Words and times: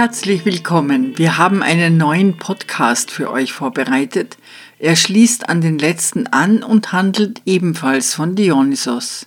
Herzlich 0.00 0.44
willkommen. 0.44 1.18
Wir 1.18 1.38
haben 1.38 1.60
einen 1.60 1.96
neuen 1.96 2.36
Podcast 2.36 3.10
für 3.10 3.32
euch 3.32 3.52
vorbereitet. 3.52 4.38
Er 4.78 4.94
schließt 4.94 5.48
an 5.48 5.60
den 5.60 5.76
letzten 5.76 6.28
an 6.28 6.62
und 6.62 6.92
handelt 6.92 7.42
ebenfalls 7.46 8.14
von 8.14 8.36
Dionysos. 8.36 9.26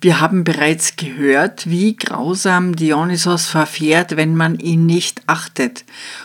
Wir 0.00 0.20
haben 0.20 0.42
bereits 0.42 0.96
gehört, 0.96 1.70
wie 1.70 1.94
grausam 1.94 2.74
Dionysos 2.74 3.46
verfährt, 3.46 4.16
wenn 4.16 4.34
man 4.34 4.58
ihn 4.58 4.86
nicht 4.86 5.22
achtet. 5.28 5.84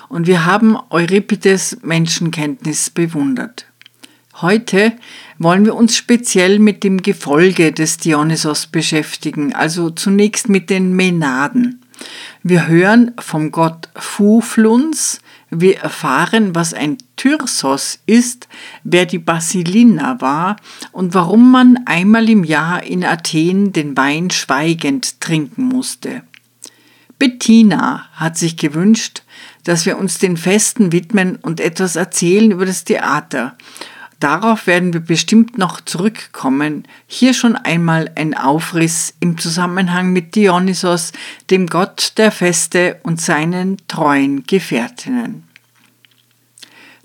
Und 0.09 0.25
wir 0.25 0.45
haben 0.45 0.75
Euripides 0.89 1.77
Menschenkenntnis 1.83 2.89
bewundert. 2.89 3.67
Heute 4.41 4.93
wollen 5.37 5.65
wir 5.65 5.75
uns 5.75 5.95
speziell 5.95 6.57
mit 6.57 6.83
dem 6.83 7.03
Gefolge 7.03 7.71
des 7.73 7.97
Dionysos 7.97 8.65
beschäftigen, 8.65 9.53
also 9.53 9.91
zunächst 9.91 10.49
mit 10.49 10.71
den 10.71 10.95
Menaden. 10.95 11.83
Wir 12.43 12.67
hören 12.67 13.11
vom 13.19 13.51
Gott 13.51 13.89
Fufluns, 13.95 15.19
wir 15.49 15.79
erfahren, 15.79 16.55
was 16.55 16.73
ein 16.73 16.97
Thyrsos 17.15 17.99
ist, 18.05 18.47
wer 18.83 19.05
die 19.05 19.19
Basilina 19.19 20.19
war 20.19 20.57
und 20.91 21.13
warum 21.13 21.51
man 21.51 21.79
einmal 21.85 22.29
im 22.29 22.43
Jahr 22.43 22.83
in 22.83 23.03
Athen 23.03 23.71
den 23.71 23.95
Wein 23.95 24.29
schweigend 24.29 25.21
trinken 25.21 25.63
musste. 25.63 26.23
Bettina 27.19 28.05
hat 28.13 28.37
sich 28.37 28.57
gewünscht, 28.57 29.23
dass 29.63 29.85
wir 29.85 29.97
uns 29.97 30.19
den 30.19 30.37
Festen 30.37 30.91
widmen 30.91 31.37
und 31.37 31.59
etwas 31.59 31.95
erzählen 31.95 32.51
über 32.51 32.65
das 32.65 32.83
Theater 32.83 33.57
Darauf 34.19 34.65
werden 34.65 34.93
wir 34.93 34.99
bestimmt 34.99 35.59
noch 35.59 35.79
zurückkommen. 35.79 36.83
Hier 37.05 37.35
schon 37.35 37.55
einmal 37.55 38.11
ein 38.15 38.33
Aufriss 38.35 39.13
im 39.19 39.37
Zusammenhang 39.37 40.11
mit 40.11 40.35
Dionysos, 40.35 41.11
dem 41.51 41.67
Gott 41.67 42.13
der 42.17 42.31
Feste 42.31 42.99
und 43.03 43.21
seinen 43.21 43.77
treuen 43.87 44.43
Gefährtinnen. 44.45 45.43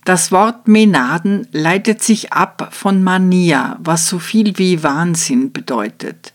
Das 0.04 0.32
Wort 0.32 0.66
Menaden 0.66 1.46
leitet 1.52 2.02
sich 2.02 2.32
ab 2.32 2.70
von 2.72 3.04
Mania, 3.04 3.78
was 3.80 4.08
so 4.08 4.18
viel 4.18 4.58
wie 4.58 4.82
Wahnsinn 4.82 5.52
bedeutet. 5.52 6.32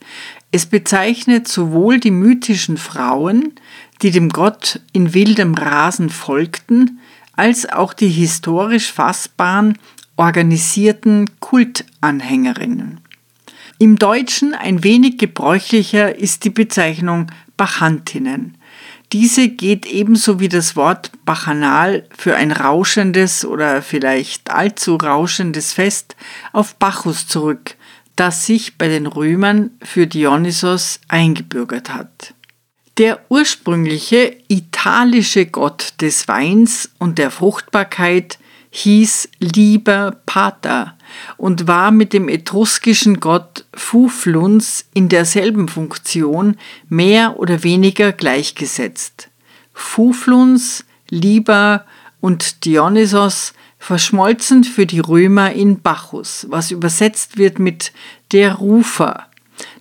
Es 0.51 0.67
bezeichnet 0.67 1.47
sowohl 1.47 1.99
die 1.99 2.11
mythischen 2.11 2.77
Frauen, 2.77 3.53
die 4.01 4.11
dem 4.11 4.29
Gott 4.29 4.79
in 4.93 5.13
wildem 5.13 5.55
Rasen 5.55 6.09
folgten, 6.09 6.99
als 7.35 7.67
auch 7.67 7.93
die 7.93 8.09
historisch 8.09 8.91
fassbaren 8.91 9.77
organisierten 10.17 11.29
Kultanhängerinnen. 11.39 12.99
Im 13.79 13.97
Deutschen 13.97 14.53
ein 14.53 14.83
wenig 14.83 15.17
gebräuchlicher 15.17 16.17
ist 16.17 16.43
die 16.43 16.49
Bezeichnung 16.49 17.27
Bachantinnen. 17.55 18.57
Diese 19.13 19.47
geht 19.47 19.85
ebenso 19.85 20.39
wie 20.39 20.49
das 20.49 20.75
Wort 20.75 21.11
Bacchanal 21.23 22.03
für 22.17 22.35
ein 22.35 22.51
rauschendes 22.51 23.45
oder 23.45 23.81
vielleicht 23.81 24.51
allzu 24.51 24.95
rauschendes 24.95 25.73
Fest 25.73 26.15
auf 26.51 26.75
Bacchus 26.75 27.27
zurück, 27.27 27.75
das 28.15 28.45
sich 28.45 28.77
bei 28.77 28.89
den 28.89 29.05
Römern 29.05 29.71
für 29.81 30.07
Dionysos 30.07 30.99
eingebürgert 31.07 31.93
hat. 31.93 32.33
Der 32.97 33.19
ursprüngliche 33.29 34.35
italische 34.47 35.45
Gott 35.45 35.93
des 36.01 36.27
Weins 36.27 36.89
und 36.97 37.19
der 37.19 37.29
Fruchtbarkeit 37.29 38.39
hieß 38.69 39.29
lieber 39.39 40.17
Pater 40.25 40.95
und 41.37 41.67
war 41.67 41.91
mit 41.91 42.13
dem 42.13 42.29
etruskischen 42.29 43.19
Gott 43.19 43.65
Fufluns 43.73 44.85
in 44.93 45.09
derselben 45.09 45.67
Funktion 45.67 46.57
mehr 46.89 47.39
oder 47.39 47.63
weniger 47.63 48.11
gleichgesetzt. 48.11 49.29
Fufluns, 49.73 50.85
Liber 51.09 51.85
und 52.19 52.65
Dionysos 52.65 53.53
verschmolzen 53.79 54.63
für 54.63 54.85
die 54.85 54.99
Römer 54.99 55.53
in 55.53 55.81
Bacchus, 55.81 56.47
was 56.49 56.71
übersetzt 56.71 57.37
wird 57.37 57.59
mit 57.59 57.93
der 58.31 58.55
Rufer. 58.55 59.27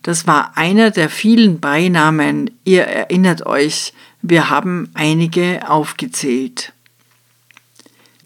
Das 0.03 0.27
war 0.27 0.57
einer 0.57 0.91
der 0.91 1.11
vielen 1.11 1.61
Beinamen, 1.61 2.51
ihr 2.65 2.85
erinnert 2.85 3.45
euch, 3.47 3.93
wir 4.23 4.51
haben 4.51 4.91
einige 4.95 5.69
aufgezählt. 5.69 6.73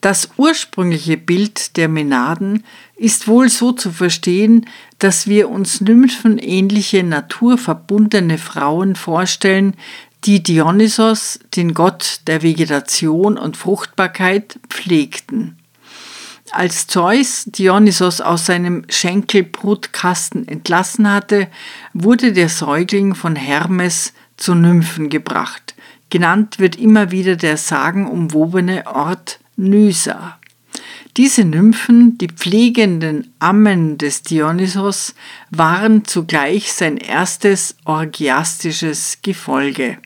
Das 0.00 0.30
ursprüngliche 0.38 1.18
Bild 1.18 1.76
der 1.76 1.88
Menaden 1.88 2.64
ist 2.96 3.28
wohl 3.28 3.50
so 3.50 3.72
zu 3.72 3.90
verstehen, 3.90 4.66
dass 4.98 5.26
wir 5.26 5.50
uns 5.50 5.82
nymphenähnliche 5.82 7.02
naturverbundene 7.02 8.38
Frauen 8.38 8.96
vorstellen, 8.96 9.74
die 10.24 10.42
Dionysos, 10.42 11.38
den 11.54 11.74
Gott 11.74 12.20
der 12.26 12.42
Vegetation 12.42 13.38
und 13.38 13.56
Fruchtbarkeit, 13.56 14.58
pflegten. 14.68 15.58
Als 16.52 16.86
Zeus 16.86 17.44
Dionysos 17.46 18.20
aus 18.20 18.46
seinem 18.46 18.84
Schenkelbrutkasten 18.88 20.48
entlassen 20.48 21.10
hatte, 21.10 21.48
wurde 21.94 22.32
der 22.32 22.48
Säugling 22.48 23.14
von 23.14 23.36
Hermes 23.36 24.12
zu 24.36 24.54
Nymphen 24.54 25.10
gebracht. 25.10 25.74
Genannt 26.08 26.58
wird 26.58 26.76
immer 26.76 27.12
wieder 27.12 27.36
der 27.36 27.56
sagenumwobene 27.56 28.86
Ort 28.86 29.39
Nysa. 29.56 30.38
Diese 31.16 31.44
Nymphen, 31.44 32.18
die 32.18 32.28
pflegenden 32.28 33.32
Ammen 33.40 33.98
des 33.98 34.22
Dionysos, 34.22 35.14
waren 35.50 36.04
zugleich 36.04 36.72
sein 36.72 36.96
erstes 36.96 37.76
orgiastisches 37.84 39.18
Gefolge. 39.22 39.98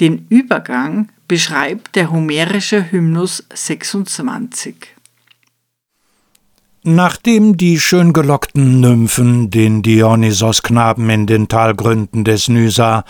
Den 0.00 0.26
Übergang 0.30 1.08
beschreibt 1.28 1.96
der 1.96 2.10
homerische 2.10 2.90
Hymnus 2.90 3.44
26. 3.52 4.76
Nachdem 6.84 7.56
die 7.56 7.78
schön 7.78 8.12
gelockten 8.12 8.80
Nymphen 8.80 9.50
den 9.50 9.82
Dionysos-Knaben 9.82 11.08
in 11.10 11.26
den 11.26 11.46
Talgründen 11.46 12.24
des 12.24 12.48
Nysa 12.48 13.04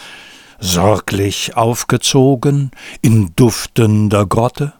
sorglich 0.58 1.56
aufgezogen 1.56 2.70
in 3.00 3.32
duftender 3.34 4.26
Grotte, 4.26 4.74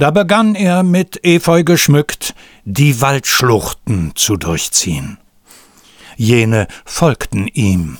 da 0.00 0.10
begann 0.10 0.54
er 0.54 0.82
mit 0.82 1.20
Efeu 1.24 1.62
geschmückt 1.62 2.34
die 2.64 3.02
Waldschluchten 3.02 4.12
zu 4.14 4.36
durchziehen. 4.36 5.18
Jene 6.16 6.68
folgten 6.86 7.46
ihm, 7.46 7.98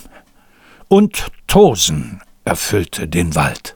und 0.87 1.27
Tosen 1.45 2.21
erfüllte 2.43 3.07
den 3.07 3.35
Wald. 3.35 3.75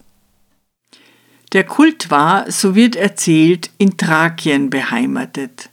Der 1.53 1.65
Kult 1.65 2.09
war, 2.09 2.51
so 2.51 2.73
wird 2.73 2.95
erzählt, 2.95 3.69
in 3.77 3.95
Thrakien 3.95 4.71
beheimatet. 4.71 5.69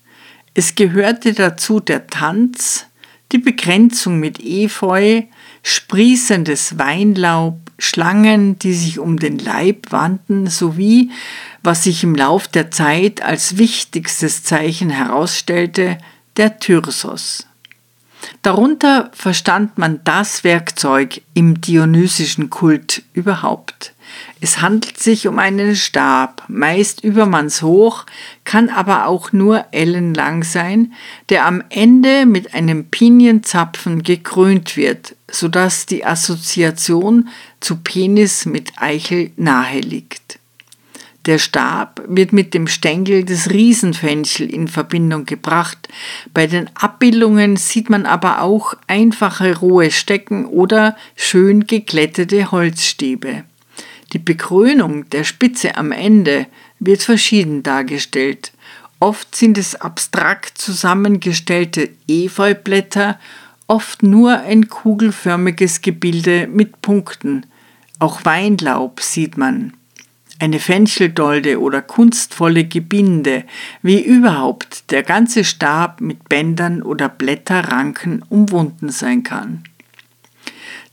Es 0.52 0.74
gehörte 0.74 1.32
dazu 1.32 1.80
der 1.80 2.06
Tanz, 2.06 2.86
die 3.32 3.38
Begrenzung 3.38 4.20
mit 4.20 4.38
Efeu, 4.44 5.22
sprießendes 5.62 6.78
Weinlaub, 6.78 7.58
Schlangen, 7.78 8.58
die 8.58 8.74
sich 8.74 8.98
um 8.98 9.18
den 9.18 9.38
Leib 9.38 9.90
wandten, 9.90 10.46
sowie 10.46 11.10
was 11.62 11.84
sich 11.84 12.02
im 12.02 12.14
Lauf 12.14 12.48
der 12.48 12.70
Zeit 12.70 13.22
als 13.22 13.58
wichtigstes 13.58 14.42
Zeichen 14.42 14.90
herausstellte, 14.90 15.98
der 16.36 16.58
Thyrsos. 16.58 17.46
Darunter 18.42 19.10
verstand 19.12 19.78
man 19.78 20.00
das 20.04 20.44
Werkzeug 20.44 21.22
im 21.34 21.60
dionysischen 21.60 22.50
Kult 22.50 23.02
überhaupt. 23.12 23.94
Es 24.40 24.60
handelt 24.60 24.98
sich 24.98 25.26
um 25.26 25.38
einen 25.38 25.76
Stab, 25.76 26.44
meist 26.48 27.02
übermannshoch, 27.02 28.04
kann 28.44 28.68
aber 28.68 29.06
auch 29.06 29.32
nur 29.32 29.64
ellenlang 29.70 30.42
sein, 30.42 30.92
der 31.28 31.46
am 31.46 31.62
Ende 31.70 32.26
mit 32.26 32.54
einem 32.54 32.86
Pinienzapfen 32.86 34.02
gekrönt 34.02 34.76
wird, 34.76 35.14
sodass 35.30 35.86
die 35.86 36.04
Assoziation 36.04 37.28
zu 37.60 37.76
Penis 37.76 38.44
mit 38.44 38.72
Eichel 38.76 39.30
nahe 39.36 39.80
liegt. 39.80 40.38
Der 41.26 41.38
Stab 41.38 42.02
wird 42.08 42.32
mit 42.32 42.52
dem 42.52 42.66
Stängel 42.66 43.24
des 43.24 43.50
Riesenfenchel 43.50 44.52
in 44.52 44.66
Verbindung 44.66 45.24
gebracht. 45.24 45.88
Bei 46.34 46.48
den 46.48 46.68
Abbildungen 46.74 47.56
sieht 47.56 47.90
man 47.90 48.06
aber 48.06 48.42
auch 48.42 48.74
einfache 48.88 49.56
rohe 49.58 49.92
Stecken 49.92 50.46
oder 50.46 50.96
schön 51.14 51.66
geglättete 51.68 52.50
Holzstäbe. 52.50 53.44
Die 54.12 54.18
Bekrönung 54.18 55.08
der 55.10 55.22
Spitze 55.22 55.76
am 55.76 55.92
Ende 55.92 56.46
wird 56.80 57.02
verschieden 57.02 57.62
dargestellt. 57.62 58.52
Oft 58.98 59.34
sind 59.36 59.58
es 59.58 59.76
abstrakt 59.76 60.58
zusammengestellte 60.58 61.90
Efeublätter, 62.08 63.18
oft 63.68 64.02
nur 64.02 64.40
ein 64.40 64.68
kugelförmiges 64.68 65.82
Gebilde 65.82 66.48
mit 66.48 66.82
Punkten. 66.82 67.46
Auch 68.00 68.24
Weinlaub 68.24 69.00
sieht 69.00 69.38
man. 69.38 69.72
Eine 70.42 70.58
Fenchteldolde 70.58 71.60
oder 71.60 71.82
kunstvolle 71.82 72.64
Gebinde, 72.64 73.44
wie 73.80 74.02
überhaupt 74.04 74.90
der 74.90 75.04
ganze 75.04 75.44
Stab 75.44 76.00
mit 76.00 76.28
Bändern 76.28 76.82
oder 76.82 77.08
Blätterranken 77.08 78.24
umwunden 78.28 78.88
sein 78.88 79.22
kann. 79.22 79.62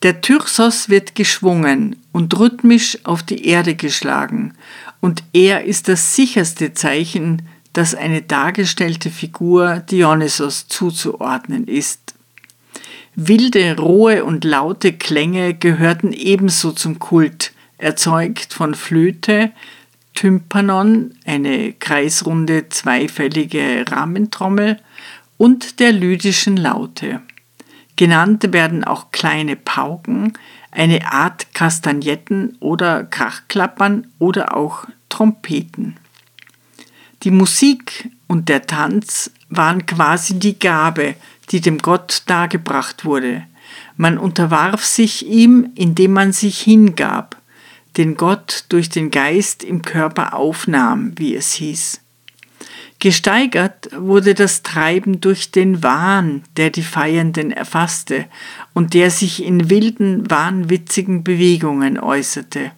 Der 0.03 0.21
Tyrsos 0.21 0.89
wird 0.89 1.15
geschwungen 1.15 1.95
und 2.11 2.37
rhythmisch 2.37 2.99
auf 3.05 3.23
die 3.23 3.47
Erde 3.47 3.73
geschlagen, 3.73 4.53
und 5.01 5.23
er 5.33 5.63
ist 5.63 5.87
das 5.87 6.15
sicherste 6.15 6.75
Zeichen, 6.75 7.41
dass 7.73 7.95
eine 7.95 8.21
dargestellte 8.21 9.09
Figur 9.09 9.77
Dionysos 9.77 10.67
zuzuordnen 10.67 11.67
ist. 11.67 12.13
Wilde, 13.15 13.77
rohe 13.79 14.25
und 14.25 14.43
laute 14.43 14.93
Klänge 14.93 15.55
gehörten 15.55 16.13
ebenso 16.13 16.71
zum 16.71 16.99
Kult, 16.99 17.51
erzeugt 17.79 18.53
von 18.53 18.75
Flöte, 18.75 19.51
Tympanon, 20.13 21.15
eine 21.25 21.73
kreisrunde 21.73 22.69
zweifällige 22.69 23.85
Rahmentrommel, 23.89 24.79
und 25.37 25.79
der 25.79 25.93
lydischen 25.93 26.57
Laute. 26.57 27.21
Genannt 27.95 28.51
werden 28.51 28.83
auch 28.83 29.11
kleine 29.11 29.55
Pauken, 29.55 30.33
eine 30.71 31.11
Art 31.11 31.53
Kastagnetten 31.53 32.57
oder 32.59 33.05
Krachklappern 33.05 34.07
oder 34.19 34.55
auch 34.55 34.85
Trompeten. 35.07 35.95
Die 37.23 37.31
Musik 37.31 38.09
und 38.27 38.49
der 38.49 38.67
Tanz 38.67 39.31
waren 39.49 39.85
quasi 39.85 40.39
die 40.39 40.59
Gabe, 40.59 41.15
die 41.51 41.61
dem 41.61 41.79
Gott 41.79 42.23
dargebracht 42.27 43.05
wurde. 43.05 43.45
Man 43.97 44.17
unterwarf 44.17 44.85
sich 44.85 45.25
ihm, 45.25 45.71
indem 45.75 46.13
man 46.13 46.31
sich 46.31 46.61
hingab, 46.61 47.38
den 47.99 48.15
Gott 48.15 48.63
durch 48.69 48.89
den 48.89 49.11
Geist 49.11 49.61
im 49.61 49.81
Körper 49.81 50.33
aufnahm, 50.33 51.11
wie 51.17 51.35
es 51.35 51.51
hieß. 51.51 51.99
Gesteigert 52.99 53.89
wurde 53.93 54.33
das 54.33 54.63
Treiben 54.63 55.19
durch 55.19 55.51
den 55.51 55.83
Wahn, 55.83 56.43
der 56.55 56.69
die 56.69 56.81
Feiernden 56.81 57.51
erfasste 57.51 58.25
und 58.73 58.93
der 58.93 59.11
sich 59.11 59.43
in 59.43 59.69
wilden, 59.69 60.29
wahnwitzigen 60.31 61.25
Bewegungen 61.25 61.99
äußerte. 61.99 62.71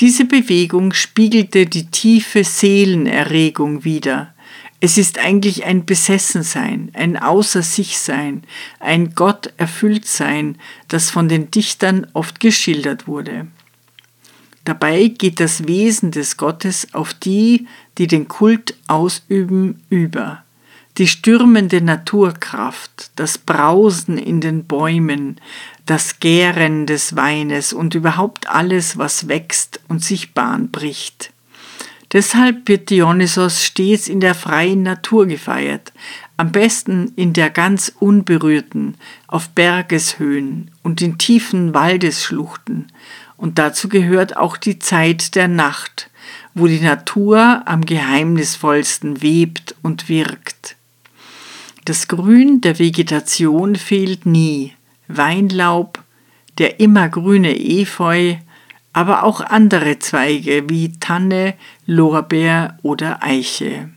Diese 0.00 0.26
Bewegung 0.26 0.92
spiegelte 0.92 1.64
die 1.64 1.86
tiefe 1.86 2.44
Seelenerregung 2.44 3.84
wider. 3.84 4.34
Es 4.80 4.98
ist 4.98 5.18
eigentlich 5.18 5.64
ein 5.64 5.86
Besessensein, 5.86 6.90
ein 6.92 7.16
Außer 7.16 7.62
sich 7.62 7.98
Sein, 7.98 8.42
ein 8.78 9.14
Gott 9.14 9.54
erfüllt 9.56 10.04
Sein, 10.04 10.58
das 10.88 11.10
von 11.10 11.30
den 11.30 11.50
Dichtern 11.50 12.06
oft 12.12 12.40
geschildert 12.40 13.06
wurde. 13.06 13.46
Dabei 14.64 15.08
geht 15.08 15.40
das 15.40 15.68
Wesen 15.68 16.10
des 16.10 16.36
Gottes 16.36 16.94
auf 16.94 17.12
die, 17.12 17.66
die 17.98 18.06
den 18.06 18.28
Kult 18.28 18.74
ausüben, 18.86 19.82
über. 19.90 20.42
Die 20.96 21.08
stürmende 21.08 21.80
Naturkraft, 21.80 23.10
das 23.16 23.36
Brausen 23.36 24.16
in 24.16 24.40
den 24.40 24.64
Bäumen, 24.64 25.40
das 25.86 26.20
Gären 26.20 26.86
des 26.86 27.16
Weines 27.16 27.72
und 27.72 27.94
überhaupt 27.94 28.48
alles, 28.48 28.96
was 28.96 29.28
wächst 29.28 29.80
und 29.88 30.02
sich 30.02 30.34
Bahn 30.34 30.70
bricht. 30.70 31.32
Deshalb 32.12 32.68
wird 32.68 32.90
Dionysos 32.90 33.64
stets 33.64 34.06
in 34.06 34.20
der 34.20 34.36
freien 34.36 34.84
Natur 34.84 35.26
gefeiert, 35.26 35.92
am 36.36 36.52
besten 36.52 37.12
in 37.16 37.32
der 37.32 37.50
ganz 37.50 37.92
unberührten, 37.98 38.94
auf 39.26 39.48
Bergeshöhen 39.48 40.70
und 40.84 41.02
in 41.02 41.18
tiefen 41.18 41.74
Waldesschluchten, 41.74 42.86
und 43.36 43.58
dazu 43.58 43.88
gehört 43.88 44.36
auch 44.36 44.56
die 44.56 44.78
Zeit 44.78 45.34
der 45.34 45.48
Nacht, 45.48 46.10
wo 46.54 46.66
die 46.66 46.80
Natur 46.80 47.62
am 47.66 47.84
geheimnisvollsten 47.84 49.22
webt 49.22 49.74
und 49.82 50.08
wirkt. 50.08 50.76
Das 51.84 52.08
Grün 52.08 52.60
der 52.60 52.78
Vegetation 52.78 53.76
fehlt 53.76 54.24
nie, 54.24 54.72
Weinlaub, 55.08 56.02
der 56.58 56.80
immergrüne 56.80 57.58
Efeu, 57.58 58.36
aber 58.92 59.24
auch 59.24 59.40
andere 59.40 59.98
Zweige 59.98 60.70
wie 60.70 60.92
Tanne, 60.98 61.54
Lorbeer 61.84 62.78
oder 62.82 63.22
Eiche. 63.22 63.90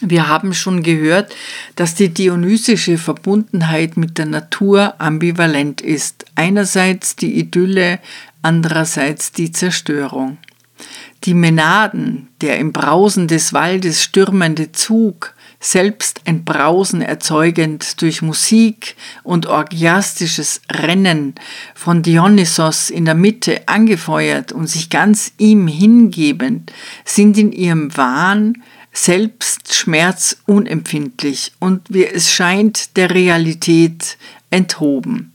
Wir 0.00 0.28
haben 0.28 0.54
schon 0.54 0.82
gehört, 0.82 1.34
dass 1.76 1.94
die 1.94 2.08
dionysische 2.08 2.96
Verbundenheit 2.96 3.96
mit 3.96 4.16
der 4.16 4.26
Natur 4.26 4.94
ambivalent 4.98 5.80
ist. 5.82 6.24
Einerseits 6.34 7.16
die 7.16 7.38
Idylle, 7.38 7.98
andererseits 8.40 9.32
die 9.32 9.52
Zerstörung. 9.52 10.38
Die 11.24 11.34
Menaden, 11.34 12.28
der 12.40 12.58
im 12.58 12.72
Brausen 12.72 13.28
des 13.28 13.52
Waldes 13.52 14.02
stürmende 14.02 14.72
Zug, 14.72 15.34
selbst 15.62 16.22
ein 16.24 16.44
Brausen 16.44 17.02
erzeugend 17.02 18.00
durch 18.00 18.22
Musik 18.22 18.96
und 19.22 19.44
orgiastisches 19.44 20.62
Rennen 20.72 21.34
von 21.74 22.02
Dionysos 22.02 22.88
in 22.88 23.04
der 23.04 23.14
Mitte 23.14 23.68
angefeuert 23.68 24.52
und 24.52 24.66
sich 24.66 24.88
ganz 24.88 25.32
ihm 25.36 25.68
hingebend, 25.68 26.72
sind 27.04 27.36
in 27.36 27.52
ihrem 27.52 27.94
Wahn 27.94 28.62
selbst 28.92 29.74
schmerzunempfindlich 29.74 31.52
und 31.58 31.82
wie 31.88 32.06
es 32.06 32.32
scheint 32.32 32.96
der 32.96 33.10
Realität 33.10 34.18
enthoben. 34.50 35.32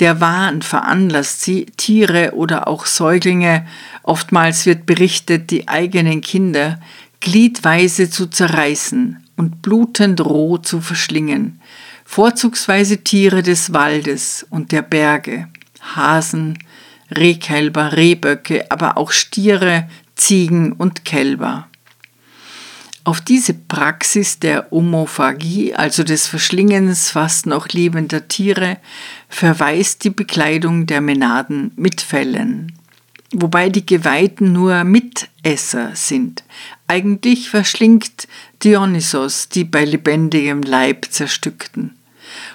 Der 0.00 0.20
Wahn 0.20 0.62
veranlasst 0.62 1.42
sie, 1.42 1.66
Tiere 1.76 2.32
oder 2.34 2.66
auch 2.66 2.86
Säuglinge, 2.86 3.66
oftmals 4.02 4.66
wird 4.66 4.86
berichtet, 4.86 5.50
die 5.50 5.68
eigenen 5.68 6.20
Kinder, 6.20 6.80
gliedweise 7.20 8.10
zu 8.10 8.26
zerreißen 8.26 9.24
und 9.36 9.62
blutend 9.62 10.20
roh 10.20 10.58
zu 10.58 10.80
verschlingen, 10.80 11.60
vorzugsweise 12.04 12.98
Tiere 12.98 13.42
des 13.42 13.72
Waldes 13.72 14.44
und 14.50 14.72
der 14.72 14.82
Berge, 14.82 15.48
Hasen, 15.80 16.58
Rehkälber, 17.16 17.92
Rehböcke, 17.96 18.70
aber 18.70 18.96
auch 18.98 19.12
Stiere, 19.12 19.88
Ziegen 20.16 20.72
und 20.72 21.04
Kälber. 21.04 21.68
Auf 23.06 23.20
diese 23.20 23.52
Praxis 23.52 24.38
der 24.38 24.66
Homophagie, 24.70 25.74
also 25.74 26.04
des 26.04 26.26
Verschlingens 26.26 27.10
fast 27.10 27.44
noch 27.44 27.68
lebender 27.68 28.28
Tiere, 28.28 28.78
verweist 29.28 30.04
die 30.04 30.10
Bekleidung 30.10 30.86
der 30.86 31.02
Menaden 31.02 31.72
mit 31.76 32.00
Fellen. 32.00 32.72
Wobei 33.30 33.68
die 33.68 33.84
Geweihten 33.84 34.54
nur 34.54 34.84
Mitesser 34.84 35.90
sind. 35.94 36.44
Eigentlich 36.86 37.50
verschlingt 37.50 38.26
Dionysos 38.62 39.50
die 39.50 39.64
bei 39.64 39.84
lebendigem 39.84 40.62
Leib 40.62 41.06
zerstückten. 41.10 41.96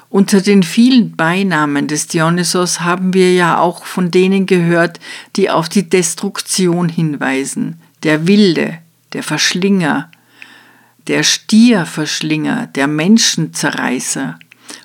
Unter 0.10 0.42
den 0.42 0.64
vielen 0.64 1.16
Beinamen 1.16 1.88
des 1.88 2.08
Dionysos 2.08 2.82
haben 2.82 3.14
wir 3.14 3.34
ja 3.36 3.60
auch 3.60 3.86
von 3.86 4.10
denen 4.10 4.48
gehört, 4.48 5.00
die 5.36 5.52
auf 5.52 5.70
die 5.70 5.88
Destruktion 5.88 6.90
hinweisen. 6.90 7.80
Der 8.02 8.26
Wilde, 8.26 8.80
der 9.14 9.22
Verschlinger, 9.22 10.10
der 11.10 11.24
Stierverschlinger, 11.24 12.68
der 12.68 12.88
Menschenzerreißer. 12.88 14.38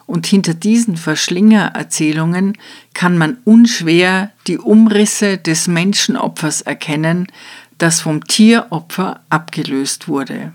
Und 0.06 0.26
hinter 0.26 0.54
diesen 0.54 0.96
Verschlingererzählungen 0.96 2.56
kann 2.94 3.18
man 3.18 3.36
unschwer 3.44 4.32
die 4.46 4.58
Umrisse 4.58 5.36
des 5.36 5.68
Menschenopfers 5.68 6.62
erkennen, 6.62 7.26
das 7.76 8.00
vom 8.00 8.24
Tieropfer 8.24 9.20
abgelöst 9.28 10.08
wurde. 10.08 10.54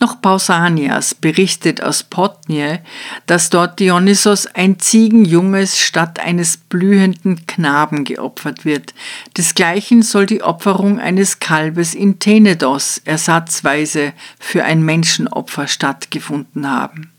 Noch 0.00 0.22
Pausanias 0.22 1.14
berichtet 1.14 1.82
aus 1.82 2.04
Potnie, 2.50 2.78
dass 3.26 3.50
dort 3.50 3.78
Dionysos 3.78 4.46
ein 4.46 4.78
Ziegenjunges 4.78 5.78
statt 5.78 6.18
eines 6.18 6.56
blühenden 6.56 7.46
Knaben 7.46 8.04
geopfert 8.04 8.64
wird. 8.64 8.92
Desgleichen 9.36 10.02
soll 10.02 10.26
die 10.26 10.42
Opferung 10.42 10.98
eines 10.98 11.38
Kalbes 11.38 11.94
in 11.94 12.18
Tenedos 12.18 13.00
ersatzweise 13.04 14.12
für 14.38 14.64
ein 14.64 14.82
Menschenopfer 14.82 15.68
stattgefunden 15.68 16.68
haben. 16.68 17.10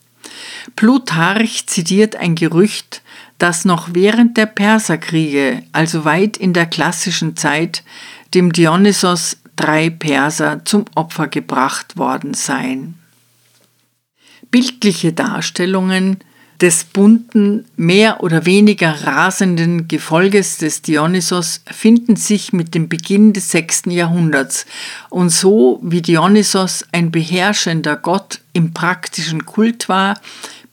Plutarch 0.76 1.68
zitiert 1.68 2.16
ein 2.16 2.36
Gerücht, 2.36 3.02
das 3.38 3.66
noch 3.66 3.90
während 3.94 4.38
der 4.38 4.46
Perserkriege, 4.46 5.64
also 5.72 6.06
weit 6.06 6.38
in 6.38 6.54
der 6.54 6.68
klassischen 6.68 7.36
Zeit, 7.36 7.84
dem 8.34 8.54
Dionysos 8.54 9.38
drei 9.56 9.90
Perser 9.90 10.64
zum 10.64 10.86
Opfer 10.96 11.28
gebracht 11.28 11.98
worden 11.98 12.34
seien. 12.34 13.01
Bildliche 14.52 15.14
Darstellungen 15.14 16.18
des 16.62 16.84
bunten, 16.84 17.66
mehr 17.76 18.22
oder 18.22 18.46
weniger 18.46 19.08
rasenden 19.08 19.88
Gefolges 19.88 20.58
des 20.58 20.84
Dionysos 20.84 21.62
finden 21.66 22.16
sich 22.16 22.54
mit 22.54 22.76
dem 22.76 22.88
Beginn 22.88 23.34
des 23.34 23.50
6. 23.50 23.84
Jahrhunderts 23.88 24.68
und 25.10 25.32
so 25.32 25.80
wie 25.82 26.04
Dionysos 26.04 26.86
ein 26.92 27.10
beherrschender 27.10 27.96
Gott 27.96 28.42
im 28.54 28.74
praktischen 28.74 29.46
Kult 29.46 29.90
war, 29.90 30.20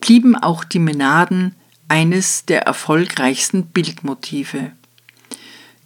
blieben 0.00 0.36
auch 0.36 0.64
die 0.64 0.78
Menaden 0.78 1.54
eines 1.88 2.44
der 2.44 2.62
erfolgreichsten 2.62 3.64
Bildmotive. 3.64 4.72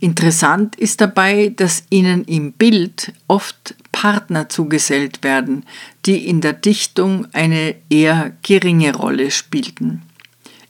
Interessant 0.01 0.75
ist 0.75 1.01
dabei, 1.01 1.53
dass 1.55 1.85
ihnen 1.91 2.25
im 2.25 2.53
Bild 2.53 3.13
oft 3.29 3.77
Partner 3.93 4.49
zugesellt 4.49 5.23
werden, 5.23 5.65
die 6.07 6.27
in 6.27 6.41
der 6.41 6.55
Dichtung 6.55 7.29
eine 7.33 7.77
eher 7.89 8.33
geringe 8.43 8.95
Rolle 8.95 9.31
spielten. 9.31 10.03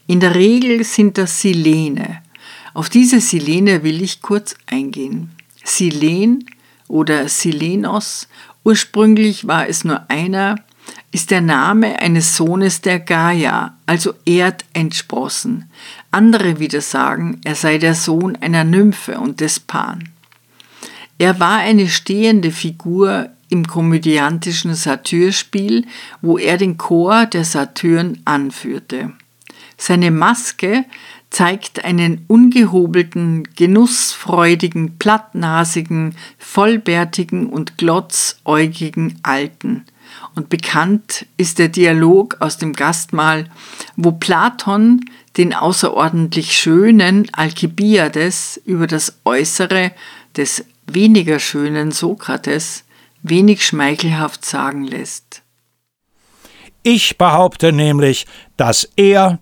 In 0.07 0.21
der 0.21 0.35
Regel 0.35 0.85
sind 0.85 1.17
das 1.17 1.41
Silene. 1.41 2.23
Auf 2.75 2.89
diese 2.89 3.21
Silene 3.21 3.83
will 3.83 4.03
ich 4.03 4.21
kurz 4.21 4.55
eingehen. 4.67 5.31
Silen 5.65 6.45
oder 6.89 7.29
Silenos, 7.29 8.29
ursprünglich 8.65 9.47
war 9.47 9.69
es 9.69 9.85
nur 9.85 10.11
einer, 10.11 10.57
ist 11.13 11.31
der 11.31 11.41
Name 11.41 11.99
eines 12.01 12.37
Sohnes 12.37 12.81
der 12.81 12.99
Gaia, 13.01 13.77
also 13.87 14.15
Erdentsprossen. 14.25 15.71
Andere 16.11 16.59
wieder 16.59 16.81
sagen, 16.81 17.41
er 17.45 17.55
sei 17.55 17.79
der 17.79 17.95
Sohn 17.95 18.37
einer 18.37 18.65
Nymphe 18.65 19.19
und 19.19 19.41
des 19.41 19.61
Pan. 19.61 20.12
Er 21.23 21.39
war 21.39 21.59
eine 21.59 21.87
stehende 21.87 22.51
Figur 22.51 23.29
im 23.49 23.69
komödiantischen 23.69 24.75
Satyrspiel, 24.75 25.87
wo 26.21 26.37
er 26.37 26.57
den 26.57 26.79
Chor 26.79 27.27
der 27.27 27.45
Satyren 27.45 28.19
anführte. 28.25 29.13
Seine 29.77 30.11
Maske 30.11 30.85
zeigt 31.31 31.85
einen 31.85 32.25
ungehobelten, 32.27 33.45
genussfreudigen, 33.55 34.99
plattnasigen, 34.99 36.17
vollbärtigen 36.39 37.47
und 37.47 37.79
glotzäugigen 37.79 39.21
Alten, 39.23 39.85
und 40.35 40.49
bekannt 40.49 41.27
ist 41.37 41.61
der 41.61 41.69
Dialog 41.69 42.39
aus 42.41 42.59
dem 42.59 42.73
Gastmahl, 42.73 43.49
wo 43.95 44.11
Platon 44.11 45.05
den 45.37 45.55
außerordentlich 45.55 46.53
schönen 46.59 47.33
Alkibiades 47.33 48.61
über 48.65 48.89
das 48.89 49.21
Äußere 49.25 49.93
des 50.37 50.65
weniger 50.95 51.39
schönen 51.39 51.93
Sokrates 51.93 52.85
wenig 53.23 53.65
schmeichelhaft 53.65 54.45
sagen 54.45 54.85
lässt. 54.85 55.43
Ich 56.83 57.19
behaupte 57.19 57.73
nämlich, 57.73 58.27
dass 58.57 58.89
er 58.97 59.39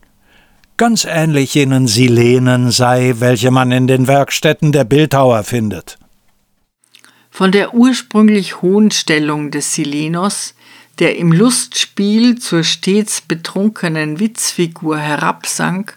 ganz 0.76 1.06
ähnlich 1.06 1.54
jenen 1.54 1.88
Silenen 1.88 2.70
sei, 2.70 3.14
welche 3.18 3.50
man 3.50 3.72
in 3.72 3.86
den 3.86 4.06
Werkstätten 4.06 4.72
der 4.72 4.84
Bildhauer 4.84 5.44
findet. 5.44 5.98
Von 7.30 7.52
der 7.52 7.74
ursprünglich 7.74 8.60
hohen 8.60 8.90
Stellung 8.90 9.50
des 9.50 9.74
Silenos 9.74 10.54
der 11.00 11.16
im 11.16 11.32
Lustspiel 11.32 12.38
zur 12.38 12.62
stets 12.62 13.22
betrunkenen 13.22 14.20
Witzfigur 14.20 14.98
herabsank, 14.98 15.96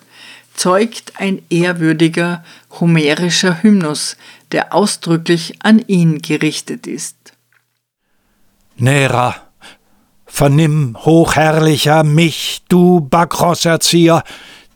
zeugt 0.55 1.13
ein 1.17 1.41
ehrwürdiger 1.49 2.43
homerischer 2.79 3.61
Hymnus, 3.61 4.15
der 4.53 4.73
ausdrücklich 4.73 5.55
an 5.63 5.79
ihn 5.79 6.19
gerichtet 6.19 6.87
ist. 6.87 7.33
Nera, 8.75 9.35
vernimm, 10.25 10.97
hochherrlicher, 10.99 12.03
mich, 12.03 12.63
du 12.69 13.01
Bakros-Erzieher, 13.01 14.23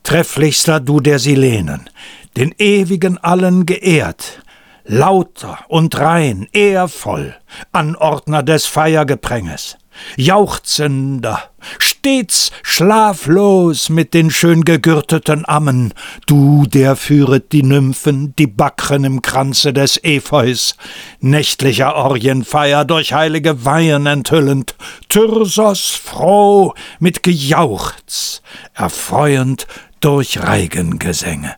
trefflichster 0.04 0.80
du 0.80 1.00
der 1.00 1.20
Silenen, 1.20 1.90
den 2.36 2.54
ewigen 2.58 3.18
allen 3.18 3.66
geehrt, 3.66 4.42
lauter 4.86 5.60
und 5.68 5.98
rein, 5.98 6.48
ehrvoll, 6.52 7.36
Anordner 7.72 8.44
des 8.44 8.66
Feiergepränges 8.66 9.78
jauchzender, 10.16 11.50
stets 11.80 12.52
schlaflos 12.64 13.90
mit 13.90 14.14
den 14.14 14.32
schön 14.32 14.64
gegürteten 14.64 15.46
Ammen, 15.48 15.94
du, 16.26 16.66
der 16.66 16.96
führet 16.96 17.52
die 17.52 17.64
Nymphen, 17.64 18.34
die 18.38 18.48
Backren 18.48 19.04
im 19.04 19.22
Kranze 19.22 19.74
des 19.74 19.98
Epheus, 19.98 20.76
nächtlicher 21.20 21.96
Orienfeier 21.96 22.86
durch 22.86 23.14
heilige 23.14 23.66
Weihen 23.66 24.06
enthüllend, 24.06 24.76
Tyrsos 25.10 25.90
froh 25.90 26.74
mit 27.00 27.24
Gejauchz, 27.24 28.42
erfreuend 28.74 29.68
durch 30.00 30.40
Reigengesänge. 30.40 31.56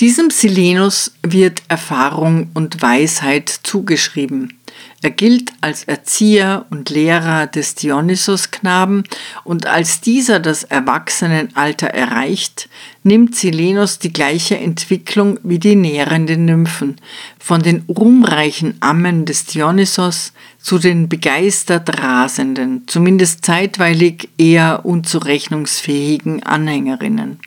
Diesem 0.00 0.30
Silenus 0.30 1.12
wird 1.22 1.62
Erfahrung 1.68 2.50
und 2.52 2.82
Weisheit 2.82 3.48
zugeschrieben. 3.48 4.58
Er 5.02 5.10
gilt 5.10 5.52
als 5.60 5.84
Erzieher 5.84 6.66
und 6.70 6.90
Lehrer 6.90 7.46
des 7.46 7.76
Dionysos-Knaben 7.76 9.04
und 9.44 9.66
als 9.66 10.00
dieser 10.00 10.40
das 10.40 10.64
Erwachsenenalter 10.64 11.86
erreicht, 11.86 12.68
nimmt 13.04 13.36
Silenus 13.36 14.00
die 14.00 14.12
gleiche 14.12 14.56
Entwicklung 14.58 15.38
wie 15.44 15.60
die 15.60 15.76
nährenden 15.76 16.44
Nymphen, 16.44 16.96
von 17.38 17.62
den 17.62 17.84
ruhmreichen 17.88 18.76
Ammen 18.80 19.26
des 19.26 19.44
Dionysos 19.44 20.32
zu 20.58 20.78
den 20.78 21.08
begeistert 21.08 22.00
rasenden, 22.00 22.82
zumindest 22.88 23.44
zeitweilig 23.44 24.28
eher 24.38 24.84
unzurechnungsfähigen 24.84 26.42
Anhängerinnen. 26.42 27.38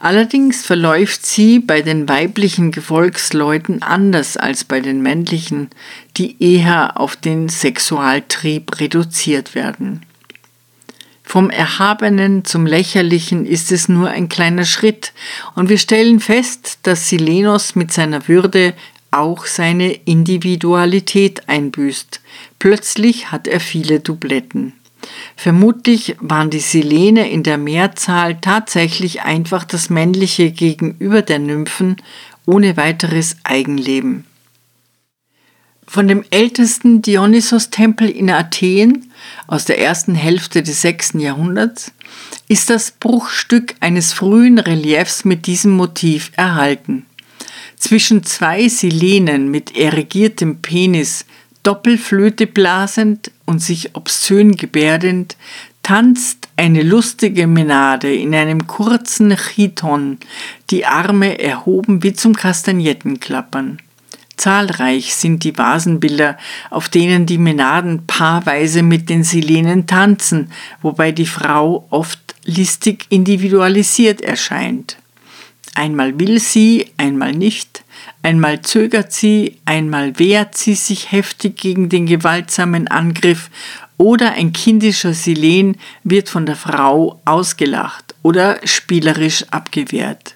Allerdings 0.00 0.64
verläuft 0.64 1.24
sie 1.24 1.58
bei 1.58 1.82
den 1.82 2.08
weiblichen 2.08 2.70
Gefolgsleuten 2.70 3.82
anders 3.82 4.36
als 4.36 4.64
bei 4.64 4.80
den 4.80 5.02
männlichen, 5.02 5.70
die 6.16 6.36
eher 6.42 7.00
auf 7.00 7.16
den 7.16 7.48
Sexualtrieb 7.48 8.80
reduziert 8.80 9.54
werden. 9.54 10.02
Vom 11.22 11.50
Erhabenen 11.50 12.44
zum 12.44 12.66
Lächerlichen 12.66 13.46
ist 13.46 13.72
es 13.72 13.88
nur 13.88 14.10
ein 14.10 14.28
kleiner 14.28 14.64
Schritt, 14.64 15.12
und 15.56 15.68
wir 15.68 15.78
stellen 15.78 16.20
fest, 16.20 16.78
dass 16.84 17.08
Silenos 17.08 17.74
mit 17.74 17.92
seiner 17.92 18.28
Würde 18.28 18.74
auch 19.10 19.46
seine 19.46 19.92
Individualität 19.92 21.48
einbüßt. 21.48 22.20
Plötzlich 22.58 23.32
hat 23.32 23.48
er 23.48 23.60
viele 23.60 24.00
Dubletten. 24.00 24.74
Vermutlich 25.36 26.16
waren 26.20 26.50
die 26.50 26.60
Silene 26.60 27.30
in 27.30 27.42
der 27.42 27.58
Mehrzahl 27.58 28.40
tatsächlich 28.40 29.22
einfach 29.22 29.64
das 29.64 29.90
männliche 29.90 30.50
Gegenüber 30.50 31.22
der 31.22 31.38
Nymphen 31.38 31.96
ohne 32.46 32.76
weiteres 32.76 33.36
Eigenleben. 33.44 34.24
Von 35.86 36.08
dem 36.08 36.24
ältesten 36.30 37.00
Dionysos-Tempel 37.00 38.08
in 38.08 38.30
Athen 38.30 39.12
aus 39.46 39.66
der 39.66 39.78
ersten 39.78 40.14
Hälfte 40.14 40.62
des 40.62 40.82
6. 40.82 41.14
Jahrhunderts 41.14 41.92
ist 42.48 42.70
das 42.70 42.90
Bruchstück 42.90 43.74
eines 43.80 44.12
frühen 44.12 44.58
Reliefs 44.58 45.24
mit 45.24 45.46
diesem 45.46 45.72
Motiv 45.72 46.32
erhalten. 46.36 47.06
Zwischen 47.76 48.24
zwei 48.24 48.68
Silenen 48.68 49.50
mit 49.50 49.76
erigiertem 49.76 50.60
Penis 50.60 51.24
Doppelflöte 51.62 52.46
blasend 52.46 53.30
und 53.46 53.62
sich 53.62 53.96
obszön 53.96 54.56
gebärdend, 54.56 55.36
tanzt 55.82 56.48
eine 56.56 56.82
lustige 56.82 57.46
Menade 57.46 58.12
in 58.12 58.34
einem 58.34 58.66
kurzen 58.66 59.36
Chiton, 59.36 60.18
die 60.70 60.84
Arme 60.84 61.38
erhoben 61.38 62.02
wie 62.02 62.12
zum 62.12 62.34
Kastagnettenklappern. 62.34 63.78
Zahlreich 64.36 65.14
sind 65.14 65.44
die 65.44 65.56
Vasenbilder, 65.56 66.36
auf 66.70 66.88
denen 66.88 67.24
die 67.24 67.38
Menaden 67.38 68.06
paarweise 68.06 68.82
mit 68.82 69.08
den 69.08 69.24
Silenen 69.24 69.86
tanzen, 69.86 70.50
wobei 70.82 71.12
die 71.12 71.26
Frau 71.26 71.86
oft 71.90 72.34
listig 72.44 73.06
individualisiert 73.08 74.20
erscheint. 74.20 74.98
Einmal 75.74 76.18
will 76.18 76.38
sie, 76.40 76.86
einmal 76.96 77.32
nicht, 77.32 77.84
Einmal 78.22 78.62
zögert 78.62 79.12
sie, 79.12 79.58
einmal 79.64 80.18
wehrt 80.18 80.56
sie 80.56 80.74
sich 80.74 81.12
heftig 81.12 81.56
gegen 81.56 81.88
den 81.88 82.06
gewaltsamen 82.06 82.88
Angriff 82.88 83.50
oder 83.96 84.32
ein 84.32 84.52
kindischer 84.52 85.14
Silen 85.14 85.76
wird 86.02 86.28
von 86.28 86.44
der 86.44 86.56
Frau 86.56 87.20
ausgelacht 87.24 88.14
oder 88.22 88.58
spielerisch 88.64 89.44
abgewehrt. 89.50 90.34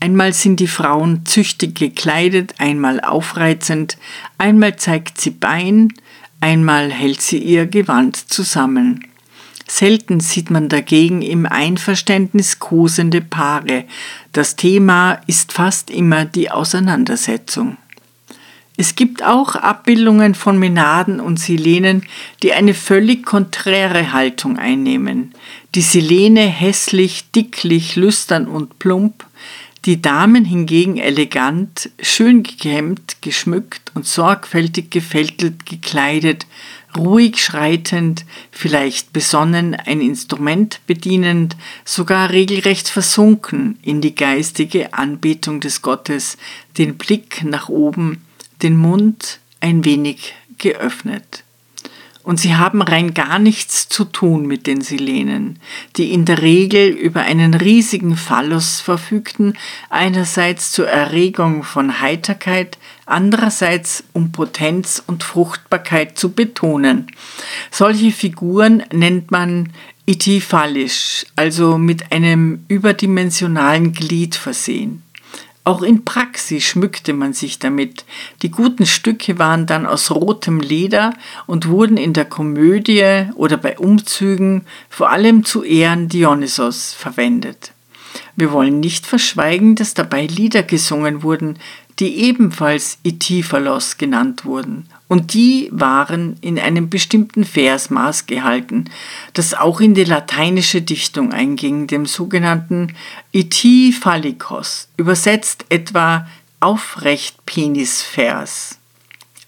Einmal 0.00 0.32
sind 0.32 0.58
die 0.58 0.66
Frauen 0.66 1.24
züchtig 1.26 1.76
gekleidet, 1.76 2.54
einmal 2.58 3.00
aufreizend, 3.00 3.98
einmal 4.36 4.74
zeigt 4.76 5.20
sie 5.20 5.30
Bein, 5.30 5.92
einmal 6.40 6.90
hält 6.90 7.22
sie 7.22 7.38
ihr 7.38 7.66
Gewand 7.66 8.16
zusammen. 8.16 9.06
Selten 9.68 10.18
sieht 10.18 10.50
man 10.50 10.68
dagegen 10.68 11.22
im 11.22 11.46
Einverständnis 11.46 12.58
kosende 12.58 13.20
Paare. 13.20 13.84
Das 14.32 14.56
Thema 14.56 15.20
ist 15.26 15.52
fast 15.52 15.90
immer 15.90 16.24
die 16.24 16.50
Auseinandersetzung. 16.50 17.76
Es 18.78 18.96
gibt 18.96 19.22
auch 19.22 19.54
Abbildungen 19.54 20.34
von 20.34 20.58
Menaden 20.58 21.20
und 21.20 21.38
Silenen, 21.38 22.06
die 22.42 22.54
eine 22.54 22.72
völlig 22.72 23.24
konträre 23.24 24.12
Haltung 24.12 24.58
einnehmen. 24.58 25.34
die 25.74 25.82
Silene 25.82 26.42
hässlich, 26.42 27.30
dicklich, 27.30 27.96
lüstern 27.96 28.46
und 28.46 28.78
plump, 28.78 29.24
die 29.84 30.02
Damen 30.02 30.44
hingegen 30.44 30.98
elegant, 30.98 31.90
schön 32.00 32.42
gekämmt, 32.42 33.16
geschmückt 33.22 33.90
und 33.94 34.06
sorgfältig 34.06 34.90
gefältelt 34.90 35.66
gekleidet, 35.66 36.46
ruhig 36.96 37.42
schreitend, 37.42 38.24
vielleicht 38.50 39.12
besonnen 39.12 39.74
ein 39.74 40.00
Instrument 40.00 40.80
bedienend, 40.86 41.56
sogar 41.84 42.30
regelrecht 42.30 42.88
versunken 42.88 43.78
in 43.82 44.00
die 44.00 44.14
geistige 44.14 44.94
Anbetung 44.94 45.60
des 45.60 45.82
Gottes, 45.82 46.36
den 46.78 46.96
Blick 46.96 47.44
nach 47.44 47.68
oben, 47.68 48.22
den 48.62 48.76
Mund 48.76 49.40
ein 49.60 49.84
wenig 49.84 50.34
geöffnet. 50.58 51.44
Und 52.24 52.38
sie 52.38 52.54
haben 52.54 52.82
rein 52.82 53.14
gar 53.14 53.40
nichts 53.40 53.88
zu 53.88 54.04
tun 54.04 54.46
mit 54.46 54.68
den 54.68 54.80
Silenen, 54.80 55.58
die 55.96 56.12
in 56.12 56.24
der 56.24 56.40
Regel 56.40 56.88
über 56.90 57.22
einen 57.22 57.54
riesigen 57.54 58.16
Phallus 58.16 58.80
verfügten, 58.80 59.58
einerseits 59.90 60.70
zur 60.70 60.88
Erregung 60.88 61.64
von 61.64 62.00
Heiterkeit, 62.00 62.78
andererseits 63.06 64.04
um 64.12 64.32
Potenz 64.32 65.02
und 65.06 65.24
Fruchtbarkeit 65.24 66.18
zu 66.18 66.32
betonen. 66.32 67.08
Solche 67.70 68.12
Figuren 68.12 68.82
nennt 68.92 69.30
man 69.30 69.70
itifallisch, 70.06 71.26
also 71.36 71.78
mit 71.78 72.12
einem 72.12 72.64
überdimensionalen 72.68 73.92
Glied 73.92 74.34
versehen. 74.34 75.02
Auch 75.64 75.82
in 75.82 76.04
Praxis 76.04 76.64
schmückte 76.64 77.12
man 77.12 77.34
sich 77.34 77.60
damit. 77.60 78.04
Die 78.42 78.50
guten 78.50 78.84
Stücke 78.84 79.38
waren 79.38 79.66
dann 79.66 79.86
aus 79.86 80.10
rotem 80.10 80.58
Leder 80.58 81.14
und 81.46 81.68
wurden 81.68 81.96
in 81.96 82.12
der 82.12 82.24
Komödie 82.24 83.28
oder 83.36 83.56
bei 83.58 83.78
Umzügen 83.78 84.62
vor 84.90 85.10
allem 85.10 85.44
zu 85.44 85.62
Ehren 85.62 86.08
Dionysos 86.08 86.94
verwendet. 86.94 87.72
Wir 88.34 88.50
wollen 88.50 88.80
nicht 88.80 89.06
verschweigen, 89.06 89.76
dass 89.76 89.94
dabei 89.94 90.26
Lieder 90.26 90.64
gesungen 90.64 91.22
wurden, 91.22 91.58
die 91.98 92.16
ebenfalls 92.24 92.98
Itiphalos 93.02 93.98
genannt 93.98 94.44
wurden 94.44 94.86
und 95.08 95.34
die 95.34 95.68
waren 95.72 96.38
in 96.40 96.58
einem 96.58 96.88
bestimmten 96.88 97.44
Versmaß 97.44 98.26
gehalten, 98.26 98.86
das 99.34 99.52
auch 99.52 99.80
in 99.80 99.92
die 99.92 100.04
lateinische 100.04 100.80
Dichtung 100.80 101.32
einging, 101.32 101.86
dem 101.86 102.06
sogenannten 102.06 102.94
Iti 103.30 103.92
Phallikos, 103.92 104.88
übersetzt 104.96 105.66
etwa 105.68 106.26
aufrecht 106.60 107.44
Penisvers. 107.44 108.78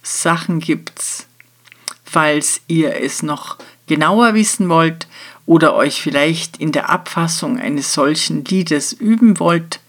Sachen 0.02 0.60
gibt's. 0.60 1.26
Falls 2.04 2.60
ihr 2.68 3.00
es 3.00 3.22
noch 3.22 3.56
genauer 3.86 4.34
wissen 4.34 4.68
wollt 4.68 5.08
oder 5.46 5.74
euch 5.74 6.02
vielleicht 6.02 6.58
in 6.58 6.72
der 6.72 6.90
Abfassung 6.90 7.58
eines 7.58 7.94
solchen 7.94 8.44
Liedes 8.44 8.92
üben 8.92 9.40
wollt, 9.40 9.80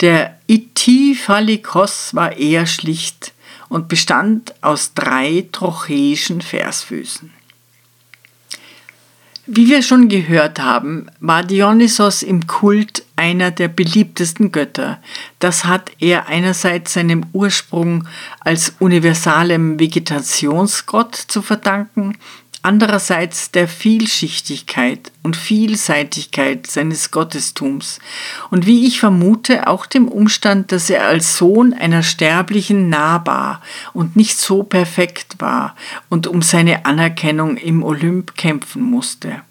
der 0.00 0.38
Iti 0.46 1.14
Phallikos 1.14 2.14
war 2.14 2.36
eher 2.36 2.66
schlicht 2.66 3.32
und 3.68 3.88
bestand 3.88 4.54
aus 4.60 4.94
drei 4.94 5.46
trocheischen 5.52 6.40
Versfüßen. 6.40 7.30
Wie 9.46 9.68
wir 9.68 9.82
schon 9.82 10.08
gehört 10.08 10.58
haben, 10.58 11.08
war 11.20 11.42
Dionysos 11.42 12.22
im 12.22 12.46
Kult 12.46 13.04
einer 13.14 13.50
der 13.50 13.68
beliebtesten 13.68 14.52
Götter. 14.52 15.02
Das 15.38 15.66
hat 15.66 15.90
er 16.00 16.28
einerseits 16.28 16.94
seinem 16.94 17.26
Ursprung 17.34 18.08
als 18.40 18.74
universalem 18.78 19.78
Vegetationsgott 19.78 21.14
zu 21.14 21.42
verdanken, 21.42 22.16
andererseits 22.64 23.50
der 23.50 23.68
Vielschichtigkeit 23.68 25.12
und 25.22 25.36
Vielseitigkeit 25.36 26.66
seines 26.66 27.10
Gottestums 27.10 27.98
und 28.50 28.64
wie 28.66 28.86
ich 28.86 29.00
vermute 29.00 29.68
auch 29.68 29.84
dem 29.84 30.08
Umstand, 30.08 30.72
dass 30.72 30.88
er 30.88 31.06
als 31.06 31.36
Sohn 31.36 31.74
einer 31.74 32.02
Sterblichen 32.02 32.88
nahbar 32.88 33.60
und 33.92 34.16
nicht 34.16 34.38
so 34.38 34.62
perfekt 34.62 35.36
war 35.40 35.76
und 36.08 36.26
um 36.26 36.40
seine 36.40 36.86
Anerkennung 36.86 37.58
im 37.58 37.82
Olymp 37.82 38.34
kämpfen 38.36 38.82
musste. 38.82 39.42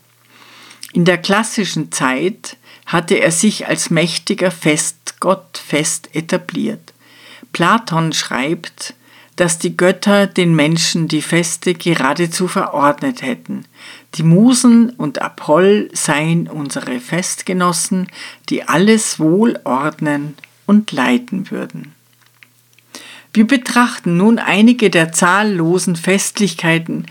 In 0.91 1.05
der 1.05 1.19
klassischen 1.19 1.91
Zeit 1.91 2.57
hatte 2.87 3.15
er 3.15 3.31
sich 3.31 3.67
als 3.67 3.91
mächtiger 3.91 4.49
Festgott 4.49 5.59
fest 5.63 6.09
etabliert. 6.15 6.93
Platon 7.51 8.11
schreibt, 8.11 8.95
dass 9.35 9.57
die 9.57 9.75
Götter 9.75 10.27
den 10.27 10.55
Menschen 10.55 11.07
die 11.07 11.21
Feste 11.21 11.73
geradezu 11.73 12.47
verordnet 12.47 13.21
hätten. 13.21 13.65
Die 14.15 14.23
Musen 14.23 14.91
und 14.91 15.21
Apoll 15.21 15.89
seien 15.93 16.47
unsere 16.47 16.99
Festgenossen, 16.99 18.07
die 18.49 18.63
alles 18.67 19.19
wohl 19.19 19.59
ordnen 19.63 20.35
und 20.65 20.91
leiten 20.91 21.49
würden. 21.49 21.93
Wir 23.33 23.47
betrachten 23.47 24.17
nun 24.17 24.37
einige 24.37 24.91
der 24.91 25.11
zahllosen 25.11 25.95
Festlichkeiten, 25.95 27.07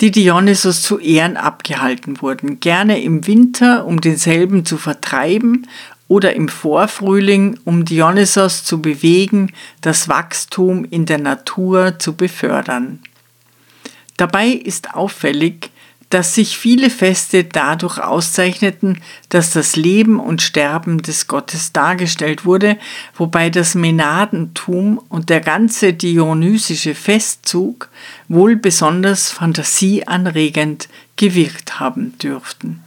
die 0.00 0.10
Dionysos 0.10 0.82
zu 0.82 0.98
Ehren 0.98 1.36
abgehalten 1.36 2.20
wurden, 2.20 2.60
gerne 2.60 3.02
im 3.02 3.26
Winter, 3.26 3.84
um 3.86 4.00
denselben 4.00 4.64
zu 4.64 4.76
vertreiben 4.76 5.68
oder 6.14 6.36
im 6.36 6.48
Vorfrühling, 6.48 7.58
um 7.64 7.84
Dionysos 7.84 8.62
zu 8.62 8.80
bewegen, 8.80 9.52
das 9.80 10.08
Wachstum 10.08 10.84
in 10.84 11.06
der 11.06 11.18
Natur 11.18 11.98
zu 11.98 12.14
befördern. 12.14 13.00
Dabei 14.16 14.46
ist 14.46 14.94
auffällig, 14.94 15.70
dass 16.10 16.36
sich 16.36 16.56
viele 16.56 16.88
Feste 16.88 17.42
dadurch 17.42 17.98
auszeichneten, 17.98 19.00
dass 19.28 19.50
das 19.50 19.74
Leben 19.74 20.20
und 20.20 20.40
Sterben 20.40 21.02
des 21.02 21.26
Gottes 21.26 21.72
dargestellt 21.72 22.44
wurde, 22.44 22.78
wobei 23.16 23.50
das 23.50 23.74
Menadentum 23.74 25.02
und 25.08 25.30
der 25.30 25.40
ganze 25.40 25.94
dionysische 25.94 26.94
Festzug 26.94 27.88
wohl 28.28 28.54
besonders 28.54 29.32
fantasieanregend 29.32 30.88
gewirkt 31.16 31.80
haben 31.80 32.16
dürften. 32.18 32.83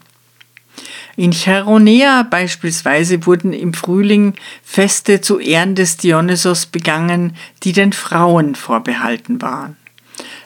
In 1.20 1.34
Charonea 1.34 2.22
beispielsweise 2.30 3.26
wurden 3.26 3.52
im 3.52 3.74
Frühling 3.74 4.36
Feste 4.62 5.20
zu 5.20 5.40
Ehren 5.40 5.74
des 5.74 5.98
Dionysos 5.98 6.68
begangen, 6.68 7.36
die 7.64 7.74
den 7.74 7.92
Frauen 7.92 8.54
vorbehalten 8.54 9.42
waren. 9.42 9.76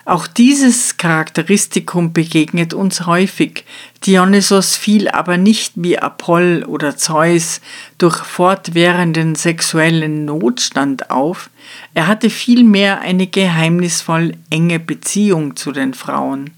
Auch 0.06 0.28
dieses 0.28 0.96
Charakteristikum 0.96 2.14
begegnet 2.14 2.74
uns 2.74 3.06
häufig. 3.06 3.66
Dionysos 4.06 4.78
fiel 4.78 5.10
aber 5.10 5.36
nicht 5.36 5.74
wie 5.76 6.00
Apoll 6.00 6.64
oder 6.66 6.96
Zeus 6.96 7.60
durch 7.98 8.18
fortwährenden 8.18 9.36
sexuellen 9.36 10.24
Notstand 10.24 11.12
auf, 11.12 11.50
er 11.94 12.08
hatte 12.08 12.30
vielmehr 12.30 13.02
eine 13.02 13.28
geheimnisvoll 13.28 14.38
enge 14.50 14.80
Beziehung 14.80 15.58
zu 15.58 15.74
den 15.74 15.94
Frauen. 15.94 16.52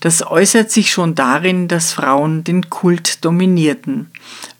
Das 0.00 0.26
äußert 0.26 0.70
sich 0.70 0.90
schon 0.90 1.14
darin, 1.14 1.68
dass 1.68 1.92
Frauen 1.92 2.42
den 2.42 2.68
Kult 2.70 3.24
dominierten. 3.24 4.10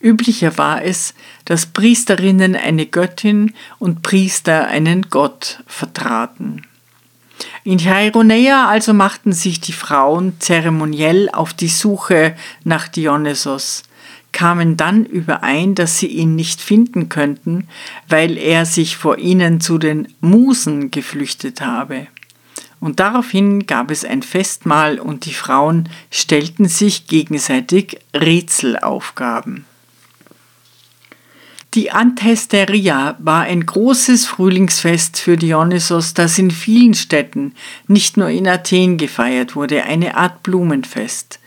Üblicher 0.01 0.57
war 0.57 0.85
es, 0.85 1.15
dass 1.47 1.67
Priesterinnen 1.67 2.55
eine 2.55 2.87
Göttin 2.87 3.55
und 3.81 4.03
Priester 4.03 4.69
einen 4.69 5.11
Gott 5.11 5.65
vertraten. 5.67 6.63
In 7.65 7.79
Chaironeia 7.79 8.69
also 8.69 8.95
machten 8.95 9.33
sich 9.33 9.61
die 9.61 9.73
Frauen 9.73 10.35
zeremoniell 10.39 11.29
auf 11.31 11.55
die 11.55 11.69
Suche 11.69 12.37
nach 12.65 12.87
Dionysos, 12.89 13.83
kamen 14.33 14.77
dann 14.77 15.05
überein, 15.05 15.75
dass 15.75 15.99
sie 15.99 16.07
ihn 16.07 16.35
nicht 16.35 16.61
finden 16.61 17.09
könnten, 17.09 17.69
weil 18.09 18.37
er 18.37 18.67
sich 18.67 18.97
vor 18.97 19.19
ihnen 19.19 19.61
zu 19.61 19.79
den 19.79 20.09
Musen 20.21 20.91
geflüchtet 20.91 21.61
habe. 21.61 22.07
Und 22.81 22.99
daraufhin 22.99 23.67
gab 23.67 23.91
es 23.91 24.05
ein 24.05 24.23
Festmahl 24.23 24.99
und 24.99 25.27
die 25.27 25.35
Frauen 25.35 25.89
stellten 26.11 26.67
sich 26.67 27.07
gegenseitig 27.07 27.99
Rätselaufgaben. 28.15 29.67
Die 31.75 31.93
Anthesteria 31.93 33.17
war 33.21 33.43
ein 33.43 33.65
großes 33.65 34.27
Frühlingsfest 34.27 35.21
für 35.21 35.37
Dionysos, 35.37 36.15
das 36.15 36.37
in 36.37 36.51
vielen 36.51 36.95
Städten, 36.95 37.55
nicht 37.87 38.17
nur 38.17 38.29
in 38.29 38.49
Athen 38.49 38.97
gefeiert 38.97 39.55
wurde, 39.55 39.85
eine 39.85 40.17
Art 40.17 40.43
Blumenfest. 40.43 41.40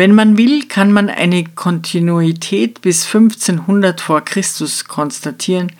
Wenn 0.00 0.14
man 0.14 0.38
will, 0.38 0.66
kann 0.66 0.92
man 0.92 1.10
eine 1.10 1.44
Kontinuität 1.44 2.80
bis 2.80 3.04
1500 3.04 4.00
vor 4.00 4.22
Christus 4.22 4.86
konstatieren, 4.86 5.72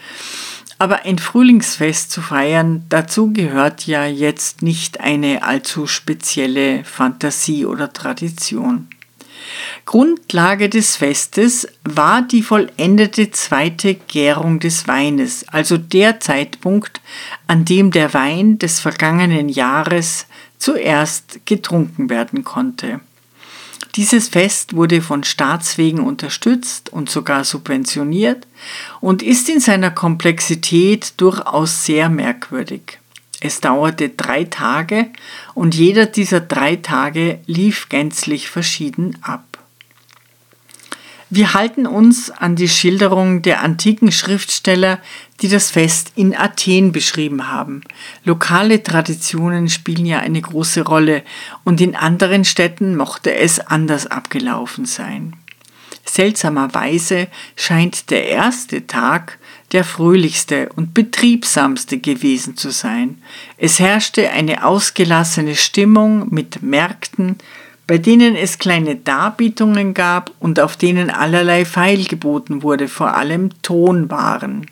aber 0.78 1.06
ein 1.06 1.18
Frühlingsfest 1.18 2.10
zu 2.10 2.20
feiern, 2.20 2.84
dazu 2.90 3.32
gehört 3.32 3.86
ja 3.86 4.04
jetzt 4.04 4.60
nicht 4.60 5.00
eine 5.00 5.42
allzu 5.42 5.86
spezielle 5.86 6.84
Fantasie 6.84 7.64
oder 7.64 7.94
Tradition. 7.94 8.88
Grundlage 9.86 10.68
des 10.68 10.96
Festes 10.96 11.66
war 11.84 12.20
die 12.20 12.42
vollendete 12.42 13.30
zweite 13.30 13.94
Gärung 13.94 14.60
des 14.60 14.86
Weines, 14.86 15.48
also 15.48 15.78
der 15.78 16.20
Zeitpunkt, 16.20 17.00
an 17.46 17.64
dem 17.64 17.90
der 17.90 18.12
Wein 18.12 18.58
des 18.58 18.80
vergangenen 18.80 19.48
Jahres 19.48 20.26
zuerst 20.58 21.46
getrunken 21.46 22.10
werden 22.10 22.44
konnte. 22.44 23.00
Dieses 23.96 24.28
Fest 24.28 24.74
wurde 24.76 25.02
von 25.02 25.24
Staatswegen 25.24 26.00
unterstützt 26.00 26.92
und 26.92 27.10
sogar 27.10 27.44
subventioniert 27.44 28.46
und 29.00 29.22
ist 29.22 29.48
in 29.48 29.60
seiner 29.60 29.90
Komplexität 29.90 31.14
durchaus 31.16 31.84
sehr 31.84 32.08
merkwürdig. 32.08 32.98
Es 33.40 33.60
dauerte 33.60 34.10
drei 34.10 34.44
Tage 34.44 35.06
und 35.54 35.74
jeder 35.74 36.06
dieser 36.06 36.40
drei 36.40 36.76
Tage 36.76 37.40
lief 37.46 37.88
gänzlich 37.88 38.50
verschieden 38.50 39.16
ab. 39.22 39.58
Wir 41.30 41.54
halten 41.54 41.86
uns 41.86 42.30
an 42.30 42.56
die 42.56 42.68
Schilderung 42.68 43.40
der 43.40 43.62
antiken 43.62 44.10
Schriftsteller, 44.10 44.98
die 45.42 45.48
das 45.48 45.70
Fest 45.70 46.12
in 46.16 46.36
Athen 46.36 46.92
beschrieben 46.92 47.48
haben. 47.48 47.82
Lokale 48.24 48.82
Traditionen 48.82 49.68
spielen 49.68 50.06
ja 50.06 50.18
eine 50.18 50.40
große 50.40 50.82
Rolle 50.82 51.22
und 51.64 51.80
in 51.80 51.96
anderen 51.96 52.44
Städten 52.44 52.96
mochte 52.96 53.34
es 53.34 53.60
anders 53.60 54.06
abgelaufen 54.06 54.84
sein. 54.84 55.34
Seltsamerweise 56.04 57.28
scheint 57.56 58.10
der 58.10 58.26
erste 58.26 58.86
Tag 58.86 59.38
der 59.72 59.84
fröhlichste 59.84 60.68
und 60.74 60.94
betriebsamste 60.94 61.98
gewesen 61.98 62.56
zu 62.56 62.70
sein. 62.70 63.22
Es 63.56 63.78
herrschte 63.78 64.30
eine 64.30 64.64
ausgelassene 64.64 65.54
Stimmung 65.54 66.26
mit 66.30 66.62
Märkten, 66.62 67.36
bei 67.86 67.98
denen 67.98 68.34
es 68.34 68.58
kleine 68.58 68.96
Darbietungen 68.96 69.94
gab 69.94 70.32
und 70.40 70.58
auf 70.60 70.76
denen 70.76 71.10
allerlei 71.10 71.64
Feil 71.64 72.04
geboten 72.04 72.62
wurde, 72.62 72.88
vor 72.88 73.16
allem 73.16 73.50
Tonwaren. 73.62 74.66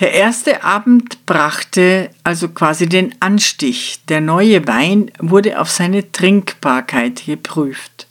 Der 0.00 0.12
erste 0.12 0.64
Abend 0.64 1.24
brachte 1.24 2.10
also 2.24 2.48
quasi 2.48 2.88
den 2.88 3.14
Anstich. 3.20 4.00
Der 4.08 4.20
neue 4.20 4.66
Wein 4.66 5.12
wurde 5.20 5.60
auf 5.60 5.70
seine 5.70 6.10
Trinkbarkeit 6.10 7.26
geprüft. 7.26 8.08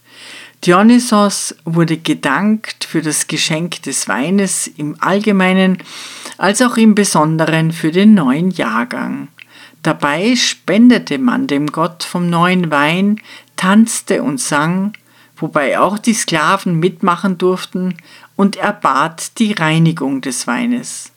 Dionysos 0.65 1.55
wurde 1.65 1.97
gedankt 1.97 2.85
für 2.85 3.01
das 3.01 3.27
Geschenk 3.27 3.81
des 3.81 4.07
Weines 4.07 4.67
im 4.67 4.95
Allgemeinen 5.01 5.79
als 6.37 6.61
auch 6.61 6.77
im 6.77 6.95
Besonderen 6.95 7.73
für 7.73 7.91
den 7.91 8.13
neuen 8.13 8.49
Jahrgang. 8.51 9.27
Dabei 9.81 10.37
spendete 10.37 11.17
man 11.17 11.47
dem 11.47 11.67
Gott 11.67 12.05
vom 12.05 12.29
neuen 12.29 12.71
Wein, 12.71 13.19
tanzte 13.57 14.23
und 14.23 14.39
sang, 14.39 14.93
wobei 15.35 15.77
auch 15.77 15.97
die 15.97 16.13
Sklaven 16.13 16.79
mitmachen 16.79 17.37
durften, 17.37 17.97
und 18.37 18.55
er 18.55 18.71
bat 18.71 19.37
die 19.39 19.51
Reinigung 19.51 20.21
des 20.21 20.47
Weines, 20.47 21.11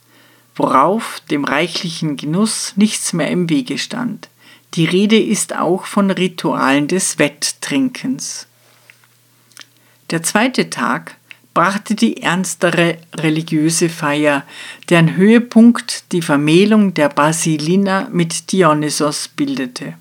worauf 0.57 1.21
dem 1.31 1.45
reichlichen 1.45 2.16
Genuss 2.16 2.73
nichts 2.77 3.12
mehr 3.12 3.31
im 3.31 3.49
Wege 3.49 3.79
stand. 3.79 4.29
Die 4.75 4.87
Rede 4.87 5.19
ist 5.19 5.55
auch 5.57 5.85
von 5.85 6.11
Ritualen 6.11 6.88
des 6.88 7.19
Wetttrinkens. 7.19 8.47
Der 10.11 10.23
zweite 10.23 10.71
Tag 10.71 11.16
brachte 11.55 11.95
die 11.95 12.23
ernstere 12.23 12.99
religiöse 13.14 13.88
Feier, 13.88 14.45
deren 14.90 15.16
Höhepunkt 15.16 16.12
die 16.12 16.21
Vermählung 16.21 16.92
der 16.92 17.09
Basilina 17.09 18.09
mit 18.12 18.53
Dionysos 18.53 19.29
bildete. 19.29 19.95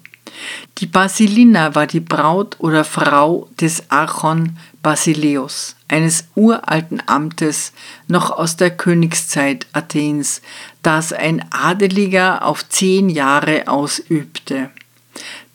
Die 0.79 0.85
Basilina 0.85 1.73
war 1.73 1.87
die 1.87 2.01
Braut 2.01 2.57
oder 2.59 2.83
Frau 2.83 3.47
des 3.59 3.89
Archon 3.89 4.57
Basileus, 4.85 5.75
eines 5.87 6.25
uralten 6.35 7.01
Amtes 7.07 7.73
noch 8.07 8.29
aus 8.29 8.55
der 8.55 8.69
Königszeit 8.69 9.65
Athens, 9.73 10.43
das 10.83 11.11
ein 11.11 11.43
Adeliger 11.49 12.45
auf 12.45 12.69
zehn 12.69 13.09
Jahre 13.09 13.67
ausübte. 13.67 14.69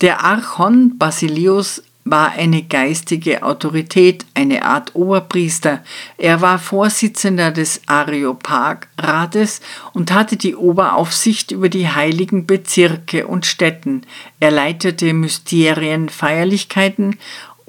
Der 0.00 0.24
Archon 0.24 0.98
Basileus 0.98 1.80
war 2.04 2.32
eine 2.32 2.62
geistige 2.62 3.42
Autorität, 3.44 4.26
eine 4.34 4.64
Art 4.64 4.94
Oberpriester. 4.94 5.84
Er 6.16 6.40
war 6.40 6.58
Vorsitzender 6.58 7.52
des 7.52 7.82
Areopag-Rates 7.86 9.60
und 9.92 10.10
hatte 10.10 10.36
die 10.36 10.56
Oberaufsicht 10.56 11.52
über 11.52 11.68
die 11.68 11.88
heiligen 11.88 12.46
Bezirke 12.46 13.26
und 13.26 13.46
Städten. 13.46 14.02
Er 14.40 14.50
leitete 14.50 15.12
Mysterien, 15.12 16.08
Feierlichkeiten 16.08 17.18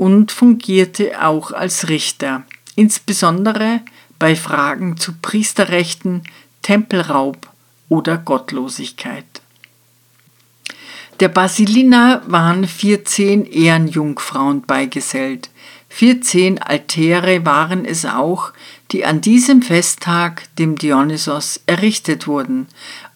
und 0.01 0.31
fungierte 0.31 1.23
auch 1.23 1.51
als 1.51 1.87
Richter, 1.87 2.41
insbesondere 2.75 3.81
bei 4.17 4.35
Fragen 4.35 4.97
zu 4.97 5.13
Priesterrechten, 5.21 6.23
Tempelraub 6.63 7.47
oder 7.87 8.17
Gottlosigkeit. 8.17 9.27
Der 11.19 11.27
Basilina 11.27 12.23
waren 12.25 12.67
14 12.67 13.45
Ehrenjungfrauen 13.45 14.63
beigesellt. 14.63 15.51
14 15.89 16.59
Altäre 16.59 17.45
waren 17.45 17.85
es 17.85 18.03
auch, 18.03 18.53
die 18.89 19.05
an 19.05 19.21
diesem 19.21 19.61
Festtag 19.61 20.45
dem 20.55 20.79
Dionysos 20.79 21.61
errichtet 21.67 22.25
wurden, 22.25 22.67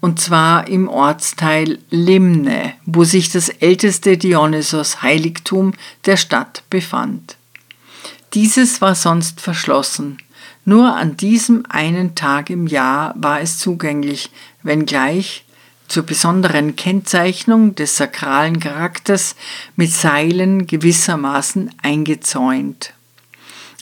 und 0.06 0.20
zwar 0.20 0.68
im 0.68 0.88
Ortsteil 0.88 1.80
Limne, 1.90 2.74
wo 2.86 3.04
sich 3.04 3.32
das 3.32 3.50
älteste 3.50 4.20
Dionysos-Heiligtum 4.20 5.74
der 6.06 6.16
Stadt 6.16 6.62
befand. 6.70 7.38
Dieses 8.36 8.82
war 8.82 8.94
sonst 8.94 9.42
verschlossen. 9.42 10.20
Nur 10.64 10.96
an 10.96 11.18
diesem 11.18 11.66
einen 11.70 12.14
Tag 12.14 12.52
im 12.52 12.68
Jahr 12.68 13.16
war 13.18 13.42
es 13.42 13.58
zugänglich, 13.58 14.30
wenngleich 14.62 15.44
zur 15.88 16.04
besonderen 16.04 16.76
Kennzeichnung 16.76 17.74
des 17.74 17.98
sakralen 17.98 18.60
Charakters 18.60 19.36
mit 19.76 19.92
Seilen 19.92 20.68
gewissermaßen 20.68 21.72
eingezäunt. 21.82 22.94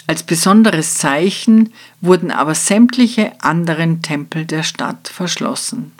Als 0.07 0.23
besonderes 0.23 0.95
Zeichen 0.95 1.73
wurden 1.99 2.31
aber 2.31 2.55
sämtliche 2.55 3.33
anderen 3.41 4.01
Tempel 4.01 4.45
der 4.45 4.63
Stadt 4.63 5.09
verschlossen. 5.09 5.91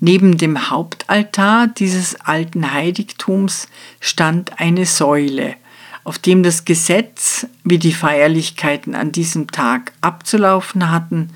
Neben 0.00 0.38
dem 0.38 0.70
Hauptaltar 0.70 1.66
dieses 1.66 2.18
alten 2.20 2.72
Heiligtums 2.72 3.68
stand 4.00 4.58
eine 4.58 4.86
Säule, 4.86 5.56
auf 6.04 6.18
dem 6.18 6.42
das 6.42 6.64
Gesetz, 6.64 7.46
wie 7.64 7.78
die 7.78 7.92
Feierlichkeiten 7.92 8.94
an 8.94 9.12
diesem 9.12 9.50
Tag 9.50 9.92
abzulaufen 10.00 10.90
hatten, 10.90 11.30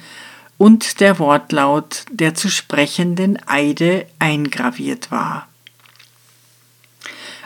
und 0.57 1.01
der 1.01 1.19
Wortlaut 1.19 2.05
der 2.11 2.35
zu 2.35 2.49
sprechenden 2.49 3.39
Eide 3.47 4.07
eingraviert 4.19 5.11
war. 5.11 5.49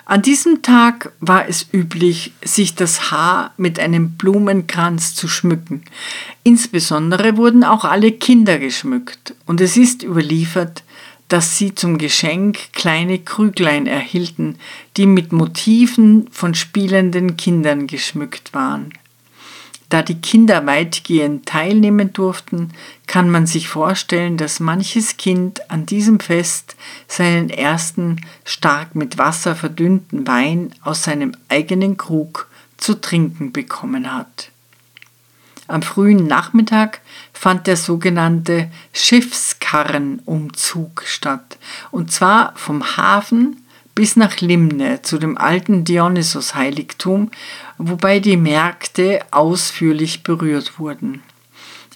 An 0.04 0.22
diesem 0.22 0.62
Tag 0.62 1.12
war 1.20 1.48
es 1.48 1.66
üblich, 1.72 2.32
sich 2.42 2.74
das 2.74 3.10
Haar 3.10 3.52
mit 3.56 3.78
einem 3.78 4.12
Blumenkranz 4.12 5.14
zu 5.14 5.26
schmücken. 5.26 5.82
Insbesondere 6.44 7.36
wurden 7.36 7.64
auch 7.64 7.84
alle 7.84 8.12
Kinder 8.12 8.58
geschmückt, 8.58 9.34
und 9.46 9.60
es 9.60 9.76
ist 9.76 10.02
überliefert, 10.02 10.84
dass 11.28 11.58
sie 11.58 11.74
zum 11.74 11.98
Geschenk 11.98 12.72
kleine 12.72 13.18
Krüglein 13.18 13.86
erhielten, 13.86 14.58
die 14.96 15.06
mit 15.06 15.32
Motiven 15.32 16.28
von 16.32 16.54
spielenden 16.54 17.36
Kindern 17.36 17.86
geschmückt 17.86 18.54
waren. 18.54 18.92
Da 19.90 20.02
die 20.02 20.20
Kinder 20.20 20.66
weitgehend 20.66 21.46
teilnehmen 21.46 22.12
durften, 22.12 22.72
kann 23.06 23.30
man 23.30 23.46
sich 23.46 23.68
vorstellen, 23.68 24.36
dass 24.36 24.60
manches 24.60 25.16
Kind 25.16 25.70
an 25.70 25.86
diesem 25.86 26.20
Fest 26.20 26.76
seinen 27.06 27.48
ersten 27.48 28.20
stark 28.44 28.94
mit 28.94 29.16
Wasser 29.16 29.56
verdünnten 29.56 30.26
Wein 30.26 30.74
aus 30.82 31.04
seinem 31.04 31.34
eigenen 31.48 31.96
Krug 31.96 32.48
zu 32.76 33.00
trinken 33.00 33.52
bekommen 33.52 34.12
hat. 34.12 34.50
Am 35.68 35.82
frühen 35.82 36.26
Nachmittag 36.26 37.00
fand 37.38 37.66
der 37.68 37.76
sogenannte 37.76 38.68
Schiffskarrenumzug 38.92 41.04
statt, 41.06 41.56
und 41.92 42.10
zwar 42.10 42.52
vom 42.56 42.96
Hafen 42.96 43.64
bis 43.94 44.16
nach 44.16 44.40
Limne 44.40 45.02
zu 45.02 45.18
dem 45.18 45.38
alten 45.38 45.84
Dionysos-Heiligtum, 45.84 47.30
wobei 47.78 48.18
die 48.18 48.36
Märkte 48.36 49.20
ausführlich 49.30 50.24
berührt 50.24 50.80
wurden. 50.80 51.22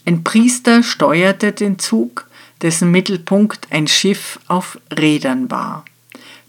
Ein 0.07 0.23
Priester 0.23 0.85
steuerte 0.85 1.51
den 1.51 1.81
Zug, 1.81 2.29
dessen 2.61 2.93
Mittelpunkt 2.93 3.67
ein 3.71 3.89
Schiff 3.89 4.39
auf 4.47 4.79
Rädern 4.97 5.51
war. 5.51 5.85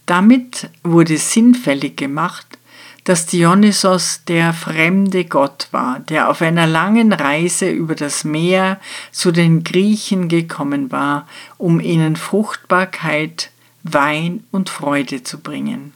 Damit 0.05 0.69
wurde 0.83 1.17
sinnfällig 1.17 1.97
gemacht, 1.97 2.59
dass 3.03 3.25
Dionysos 3.25 4.21
der 4.27 4.53
fremde 4.53 5.25
Gott 5.25 5.67
war, 5.71 5.99
der 5.99 6.29
auf 6.29 6.41
einer 6.41 6.67
langen 6.67 7.11
Reise 7.11 7.69
über 7.69 7.95
das 7.95 8.23
Meer 8.23 8.79
zu 9.11 9.31
den 9.31 9.63
Griechen 9.63 10.29
gekommen 10.29 10.91
war, 10.91 11.27
um 11.57 11.79
ihnen 11.79 12.15
Fruchtbarkeit, 12.15 13.51
Wein 13.83 14.45
und 14.51 14.69
Freude 14.69 15.23
zu 15.23 15.39
bringen. 15.39 15.93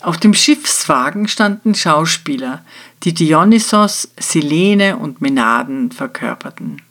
Auf 0.00 0.18
dem 0.18 0.34
Schiffswagen 0.34 1.28
standen 1.28 1.74
Schauspieler, 1.74 2.64
die 3.04 3.14
Dionysos, 3.14 4.08
Silene 4.18 4.96
und 4.96 5.20
Menaden 5.20 5.90
verkörperten. 5.90 6.82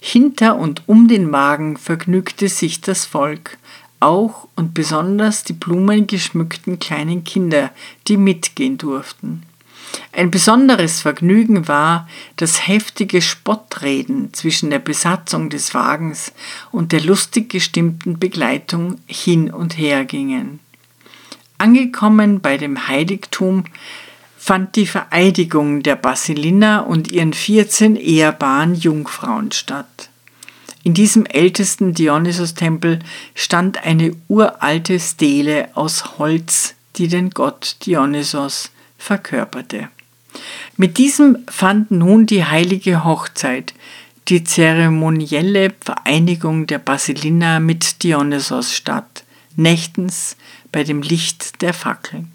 Hinter 0.00 0.56
und 0.56 0.82
um 0.86 1.08
den 1.08 1.30
Wagen 1.30 1.76
vergnügte 1.76 2.48
sich 2.48 2.80
das 2.80 3.04
Volk. 3.04 3.58
Auch 4.00 4.48
und 4.54 4.74
besonders 4.74 5.44
die 5.44 5.52
blumengeschmückten 5.52 6.78
kleinen 6.78 7.24
Kinder, 7.24 7.70
die 8.06 8.16
mitgehen 8.16 8.78
durften. 8.78 9.42
Ein 10.12 10.30
besonderes 10.30 11.00
Vergnügen 11.00 11.68
war, 11.68 12.08
dass 12.36 12.66
heftige 12.66 13.22
Spottreden 13.22 14.32
zwischen 14.32 14.70
der 14.70 14.78
Besatzung 14.78 15.50
des 15.50 15.74
Wagens 15.74 16.32
und 16.72 16.92
der 16.92 17.00
lustig 17.00 17.50
gestimmten 17.50 18.18
Begleitung 18.18 18.98
hin 19.06 19.50
und 19.50 19.78
her 19.78 20.04
gingen. 20.04 20.60
Angekommen 21.58 22.40
bei 22.40 22.56
dem 22.56 22.88
Heiligtum 22.88 23.64
fand 24.36 24.76
die 24.76 24.86
Vereidigung 24.86 25.82
der 25.82 25.96
Basilina 25.96 26.80
und 26.80 27.10
ihren 27.10 27.32
14 27.32 27.96
ehrbaren 27.96 28.74
Jungfrauen 28.74 29.52
statt. 29.52 30.10
In 30.88 30.94
diesem 30.94 31.26
ältesten 31.26 31.92
Dionysos-Tempel 31.92 33.00
stand 33.34 33.84
eine 33.84 34.16
uralte 34.26 34.98
Stele 34.98 35.68
aus 35.74 36.18
Holz, 36.18 36.76
die 36.96 37.08
den 37.08 37.28
Gott 37.28 37.76
Dionysos 37.84 38.70
verkörperte. 38.96 39.90
Mit 40.78 40.96
diesem 40.96 41.44
fand 41.46 41.90
nun 41.90 42.24
die 42.24 42.42
heilige 42.42 43.04
Hochzeit, 43.04 43.74
die 44.28 44.44
zeremonielle 44.44 45.74
Vereinigung 45.78 46.66
der 46.66 46.78
Basilina 46.78 47.60
mit 47.60 48.02
Dionysos 48.02 48.74
statt, 48.74 49.24
nächtens 49.56 50.38
bei 50.72 50.84
dem 50.84 51.02
Licht 51.02 51.60
der 51.60 51.74
Fackeln. 51.74 52.32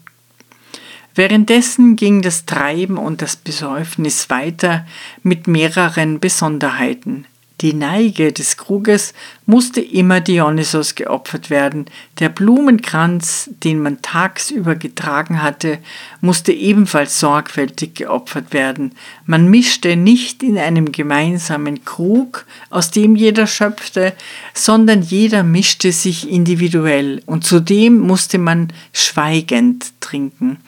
Währenddessen 1.16 1.96
ging 1.96 2.22
das 2.22 2.46
Treiben 2.46 2.98
und 2.98 3.20
das 3.20 3.34
Besäufnis 3.34 4.30
weiter 4.30 4.86
mit 5.24 5.48
mehreren 5.48 6.20
Besonderheiten. 6.20 7.26
Die 7.60 7.72
Neige 7.72 8.32
des 8.32 8.56
Kruges 8.56 9.14
musste 9.46 9.80
immer 9.80 10.20
Dionysos 10.20 10.96
geopfert 10.96 11.50
werden. 11.50 11.86
Der 12.18 12.28
Blumenkranz, 12.28 13.48
den 13.62 13.80
man 13.80 14.02
tagsüber 14.02 14.74
getragen 14.74 15.40
hatte, 15.40 15.78
musste 16.20 16.52
ebenfalls 16.52 17.20
sorgfältig 17.20 17.94
geopfert 17.94 18.52
werden. 18.52 18.92
Man 19.24 19.48
mischte 19.48 19.94
nicht 19.94 20.42
in 20.42 20.58
einem 20.58 20.90
gemeinsamen 20.90 21.84
Krug, 21.84 22.44
aus 22.70 22.90
dem 22.90 23.14
jeder 23.14 23.46
schöpfte, 23.46 24.14
sondern 24.52 25.02
jeder 25.02 25.44
mischte 25.44 25.92
sich 25.92 26.28
individuell 26.28 27.22
und 27.24 27.44
zudem 27.44 27.98
musste 28.00 28.38
man 28.38 28.72
schweigend 28.92 29.92
trinken. 30.00 30.58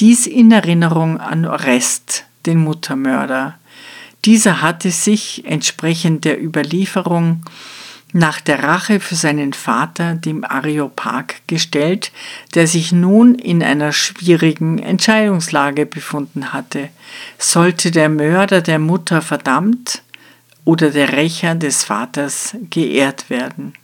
Dies 0.00 0.26
in 0.26 0.50
Erinnerung 0.50 1.20
an 1.20 1.46
Orest, 1.46 2.24
den 2.44 2.58
Muttermörder. 2.58 3.56
Dieser 4.24 4.62
hatte 4.62 4.90
sich 4.90 5.44
entsprechend 5.46 6.24
der 6.24 6.42
Überlieferung 6.42 7.42
nach 8.12 8.40
der 8.40 8.62
Rache 8.62 9.00
für 9.00 9.16
seinen 9.16 9.52
Vater, 9.52 10.14
dem 10.14 10.44
Areopag, 10.44 11.34
gestellt, 11.48 12.12
der 12.54 12.68
sich 12.68 12.92
nun 12.92 13.34
in 13.34 13.62
einer 13.62 13.92
schwierigen 13.92 14.78
Entscheidungslage 14.78 15.84
befunden 15.84 16.52
hatte. 16.52 16.90
Sollte 17.38 17.90
der 17.90 18.08
Mörder 18.08 18.60
der 18.60 18.78
Mutter 18.78 19.20
verdammt 19.20 20.02
oder 20.64 20.90
der 20.90 21.12
Rächer 21.12 21.56
des 21.56 21.82
Vaters 21.84 22.56
geehrt 22.70 23.28
werden? 23.30 23.74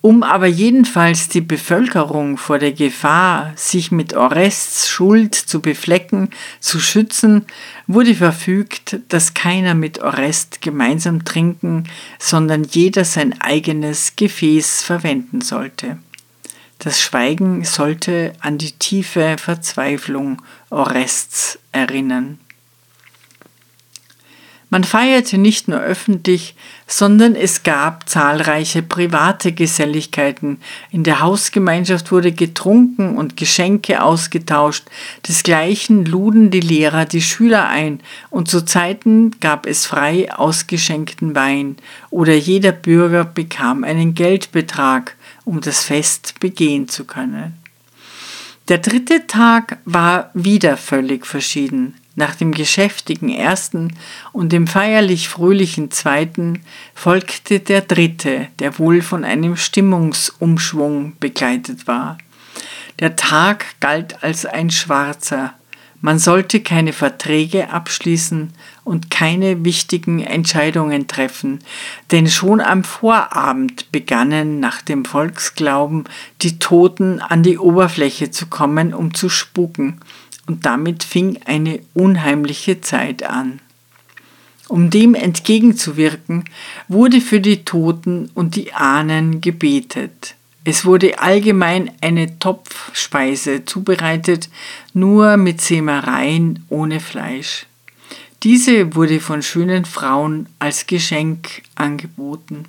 Um 0.00 0.22
aber 0.22 0.46
jedenfalls 0.46 1.28
die 1.28 1.40
Bevölkerung 1.40 2.36
vor 2.36 2.58
der 2.58 2.72
Gefahr, 2.72 3.52
sich 3.56 3.90
mit 3.90 4.14
Orests 4.14 4.88
Schuld 4.88 5.34
zu 5.34 5.60
beflecken, 5.60 6.30
zu 6.60 6.80
schützen, 6.80 7.46
wurde 7.86 8.14
verfügt, 8.14 9.00
dass 9.08 9.34
keiner 9.34 9.74
mit 9.74 10.00
Orest 10.00 10.62
gemeinsam 10.62 11.24
trinken, 11.24 11.84
sondern 12.18 12.64
jeder 12.64 13.04
sein 13.04 13.40
eigenes 13.40 14.14
Gefäß 14.16 14.82
verwenden 14.82 15.40
sollte. 15.40 15.98
Das 16.78 17.00
Schweigen 17.00 17.64
sollte 17.64 18.34
an 18.40 18.56
die 18.56 18.72
tiefe 18.72 19.36
Verzweiflung 19.36 20.40
Orests 20.70 21.58
erinnern. 21.72 22.38
Man 24.70 24.84
feierte 24.84 25.38
nicht 25.38 25.66
nur 25.66 25.80
öffentlich, 25.80 26.54
sondern 26.86 27.34
es 27.34 27.62
gab 27.62 28.06
zahlreiche 28.06 28.82
private 28.82 29.52
Geselligkeiten. 29.52 30.60
In 30.90 31.04
der 31.04 31.20
Hausgemeinschaft 31.20 32.12
wurde 32.12 32.32
getrunken 32.32 33.16
und 33.16 33.38
Geschenke 33.38 34.02
ausgetauscht. 34.02 34.84
Desgleichen 35.26 36.04
luden 36.04 36.50
die 36.50 36.60
Lehrer 36.60 37.06
die 37.06 37.22
Schüler 37.22 37.66
ein 37.68 38.00
und 38.28 38.48
zu 38.48 38.62
Zeiten 38.62 39.30
gab 39.40 39.64
es 39.64 39.86
frei 39.86 40.30
ausgeschenkten 40.30 41.34
Wein 41.34 41.76
oder 42.10 42.34
jeder 42.34 42.72
Bürger 42.72 43.24
bekam 43.24 43.84
einen 43.84 44.14
Geldbetrag, 44.14 45.16
um 45.46 45.62
das 45.62 45.84
Fest 45.84 46.40
begehen 46.40 46.88
zu 46.88 47.04
können. 47.04 47.54
Der 48.68 48.78
dritte 48.78 49.26
Tag 49.26 49.78
war 49.86 50.30
wieder 50.34 50.76
völlig 50.76 51.26
verschieden. 51.26 51.94
Nach 52.18 52.34
dem 52.34 52.50
geschäftigen 52.50 53.28
ersten 53.28 53.92
und 54.32 54.50
dem 54.50 54.66
feierlich 54.66 55.28
fröhlichen 55.28 55.92
zweiten 55.92 56.62
folgte 56.92 57.60
der 57.60 57.80
dritte, 57.80 58.48
der 58.58 58.76
wohl 58.80 59.02
von 59.02 59.22
einem 59.22 59.54
Stimmungsumschwung 59.54 61.12
begleitet 61.20 61.86
war. 61.86 62.18
Der 62.98 63.14
Tag 63.14 63.66
galt 63.78 64.24
als 64.24 64.46
ein 64.46 64.70
schwarzer. 64.70 65.54
Man 66.00 66.18
sollte 66.18 66.58
keine 66.58 66.92
Verträge 66.92 67.70
abschließen 67.70 68.52
und 68.82 69.12
keine 69.12 69.64
wichtigen 69.64 70.18
Entscheidungen 70.18 71.06
treffen, 71.06 71.60
denn 72.10 72.26
schon 72.26 72.60
am 72.60 72.82
Vorabend 72.82 73.92
begannen 73.92 74.58
nach 74.58 74.82
dem 74.82 75.04
Volksglauben 75.04 76.02
die 76.42 76.58
Toten 76.58 77.20
an 77.20 77.44
die 77.44 77.58
Oberfläche 77.58 78.32
zu 78.32 78.46
kommen, 78.46 78.92
um 78.92 79.14
zu 79.14 79.28
spuken, 79.28 80.00
und 80.48 80.66
damit 80.66 81.04
fing 81.04 81.38
eine 81.44 81.80
unheimliche 81.94 82.80
Zeit 82.80 83.22
an. 83.22 83.60
Um 84.66 84.90
dem 84.90 85.14
entgegenzuwirken, 85.14 86.44
wurde 86.88 87.20
für 87.20 87.40
die 87.40 87.64
Toten 87.64 88.30
und 88.34 88.56
die 88.56 88.72
Ahnen 88.72 89.40
gebetet. 89.40 90.34
Es 90.64 90.84
wurde 90.84 91.20
allgemein 91.20 91.90
eine 92.02 92.38
Topfspeise 92.38 93.64
zubereitet, 93.64 94.50
nur 94.92 95.36
mit 95.36 95.60
Sämereien 95.60 96.64
ohne 96.68 97.00
Fleisch. 97.00 97.66
Diese 98.42 98.94
wurde 98.94 99.20
von 99.20 99.42
schönen 99.42 99.84
Frauen 99.84 100.48
als 100.58 100.86
Geschenk 100.86 101.62
angeboten. 101.74 102.64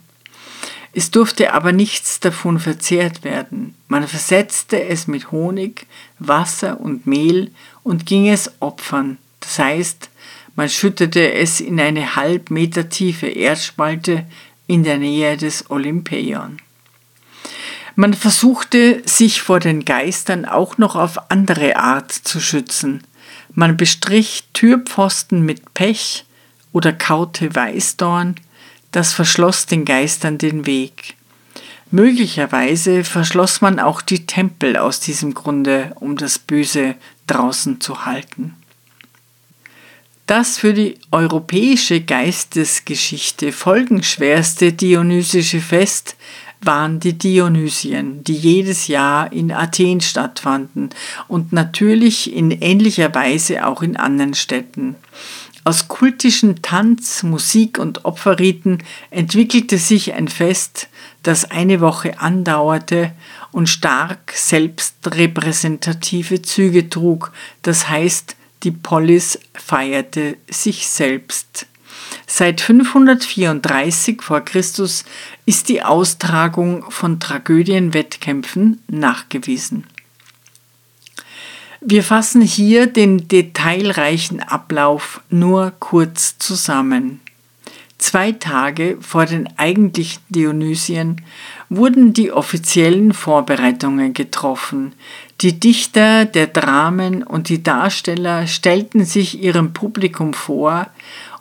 Es 0.93 1.11
durfte 1.11 1.53
aber 1.53 1.71
nichts 1.71 2.19
davon 2.19 2.59
verzehrt 2.59 3.23
werden. 3.23 3.75
Man 3.87 4.07
versetzte 4.07 4.83
es 4.83 5.07
mit 5.07 5.31
Honig, 5.31 5.85
Wasser 6.17 6.79
und 6.79 7.05
Mehl 7.05 7.51
und 7.83 8.05
ging 8.05 8.27
es 8.27 8.51
opfern. 8.59 9.17
Das 9.39 9.59
heißt, 9.59 10.09
man 10.55 10.67
schüttete 10.67 11.33
es 11.33 11.61
in 11.61 11.79
eine 11.79 12.15
halb 12.15 12.49
Meter 12.49 12.89
tiefe 12.89 13.27
Erdspalte 13.27 14.25
in 14.67 14.83
der 14.83 14.97
Nähe 14.97 15.37
des 15.37 15.69
Olympion. 15.69 16.57
Man 17.95 18.13
versuchte, 18.13 19.01
sich 19.05 19.41
vor 19.41 19.59
den 19.59 19.85
Geistern 19.85 20.45
auch 20.45 20.77
noch 20.77 20.95
auf 20.95 21.31
andere 21.31 21.75
Art 21.75 22.11
zu 22.11 22.39
schützen. 22.39 23.03
Man 23.53 23.77
bestrich 23.77 24.45
Türpfosten 24.53 25.41
mit 25.45 25.73
Pech 25.73 26.25
oder 26.71 26.93
kaute 26.93 27.53
Weißdorn, 27.53 28.35
das 28.91 29.13
verschloss 29.13 29.65
den 29.65 29.85
Geistern 29.85 30.37
den 30.37 30.65
Weg. 30.65 31.15
Möglicherweise 31.91 33.03
verschloss 33.03 33.61
man 33.61 33.79
auch 33.79 34.01
die 34.01 34.25
Tempel 34.25 34.77
aus 34.77 34.99
diesem 34.99 35.33
Grunde, 35.33 35.91
um 35.99 36.17
das 36.17 36.37
Böse 36.37 36.95
draußen 37.27 37.81
zu 37.81 38.05
halten. 38.05 38.55
Das 40.27 40.59
für 40.59 40.75
die 40.75 40.99
europäische 41.09 42.01
Geistesgeschichte 42.01 43.51
folgenschwerste 43.51 44.73
dionysische 44.73 45.59
Fest 45.59 46.15
waren 46.61 46.99
die 46.99 47.17
Dionysien, 47.17 48.23
die 48.23 48.35
jedes 48.35 48.87
Jahr 48.87 49.31
in 49.31 49.51
Athen 49.51 50.01
stattfanden 50.01 50.89
und 51.27 51.51
natürlich 51.53 52.31
in 52.31 52.51
ähnlicher 52.51 53.15
Weise 53.15 53.65
auch 53.65 53.81
in 53.81 53.97
anderen 53.97 54.35
Städten. 54.35 54.95
Aus 55.69 55.87
kultischen 55.87 56.61
Tanz-, 56.63 57.21
Musik- 57.21 57.77
und 57.77 58.03
Opferriten 58.03 58.81
entwickelte 59.11 59.77
sich 59.77 60.15
ein 60.15 60.27
Fest, 60.27 60.89
das 61.21 61.51
eine 61.51 61.79
Woche 61.79 62.19
andauerte 62.19 63.11
und 63.51 63.69
stark 63.69 64.33
selbstrepräsentative 64.33 66.41
Züge 66.41 66.89
trug, 66.89 67.31
das 67.61 67.87
heißt, 67.87 68.35
die 68.63 68.71
Polis 68.71 69.37
feierte 69.53 70.37
sich 70.49 70.87
selbst. 70.87 71.67
Seit 72.25 72.61
534 72.61 74.23
vor 74.23 74.41
Christus 74.41 75.05
ist 75.45 75.69
die 75.69 75.83
Austragung 75.83 76.89
von 76.89 77.19
Tragödienwettkämpfen 77.19 78.81
nachgewiesen. 78.87 79.83
Wir 81.81 82.03
fassen 82.03 82.41
hier 82.41 82.87
den 82.87 83.29
detailreichen 83.29 84.41
Ablauf 84.41 85.21
nur 85.29 85.71
kurz 85.79 86.37
zusammen. 86.37 87.21
Zwei 87.97 88.33
Tage 88.33 88.97
vor 88.99 89.25
den 89.25 89.47
eigentlichen 89.57 90.21
Dionysien 90.27 91.21
wurden 91.69 92.13
die 92.13 92.33
offiziellen 92.33 93.13
Vorbereitungen 93.13 94.13
getroffen. 94.13 94.93
Die 95.39 95.57
Dichter 95.57 96.25
der 96.25 96.47
Dramen 96.47 97.23
und 97.23 97.47
die 97.47 97.63
Darsteller 97.63 98.47
stellten 98.47 99.05
sich 99.05 99.41
ihrem 99.41 99.71
Publikum 99.71 100.33
vor 100.33 100.87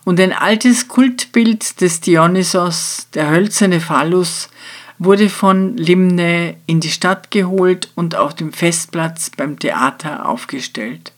und 0.04 0.20
ein 0.20 0.32
altes 0.32 0.86
Kultbild 0.86 1.80
des 1.80 2.00
Dionysos, 2.00 3.08
der 3.14 3.28
hölzerne 3.28 3.80
Phallus, 3.80 4.50
wurde 4.98 5.28
von 5.28 5.76
Limne 5.76 6.56
in 6.66 6.80
die 6.80 6.90
Stadt 6.90 7.30
geholt 7.30 7.90
und 7.94 8.16
auf 8.16 8.34
dem 8.34 8.52
Festplatz 8.52 9.30
beim 9.30 9.58
Theater 9.58 10.28
aufgestellt. 10.28 11.12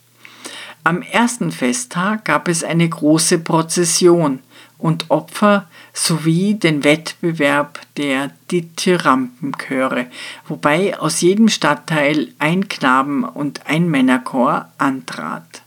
Am 0.83 1.01
ersten 1.01 1.51
Festtag 1.51 2.25
gab 2.25 2.47
es 2.47 2.63
eine 2.63 2.89
große 2.89 3.39
Prozession 3.39 4.39
und 4.79 5.11
Opfer 5.11 5.67
sowie 5.93 6.55
den 6.55 6.83
Wettbewerb 6.83 7.79
der 7.97 8.31
Dithyrampenchöre, 8.49 10.07
wobei 10.47 10.99
aus 10.99 11.21
jedem 11.21 11.49
Stadtteil 11.49 12.29
ein 12.39 12.67
Knaben- 12.67 13.23
und 13.23 13.67
ein 13.67 13.89
Männerchor 13.89 14.69
antrat. 14.79 15.61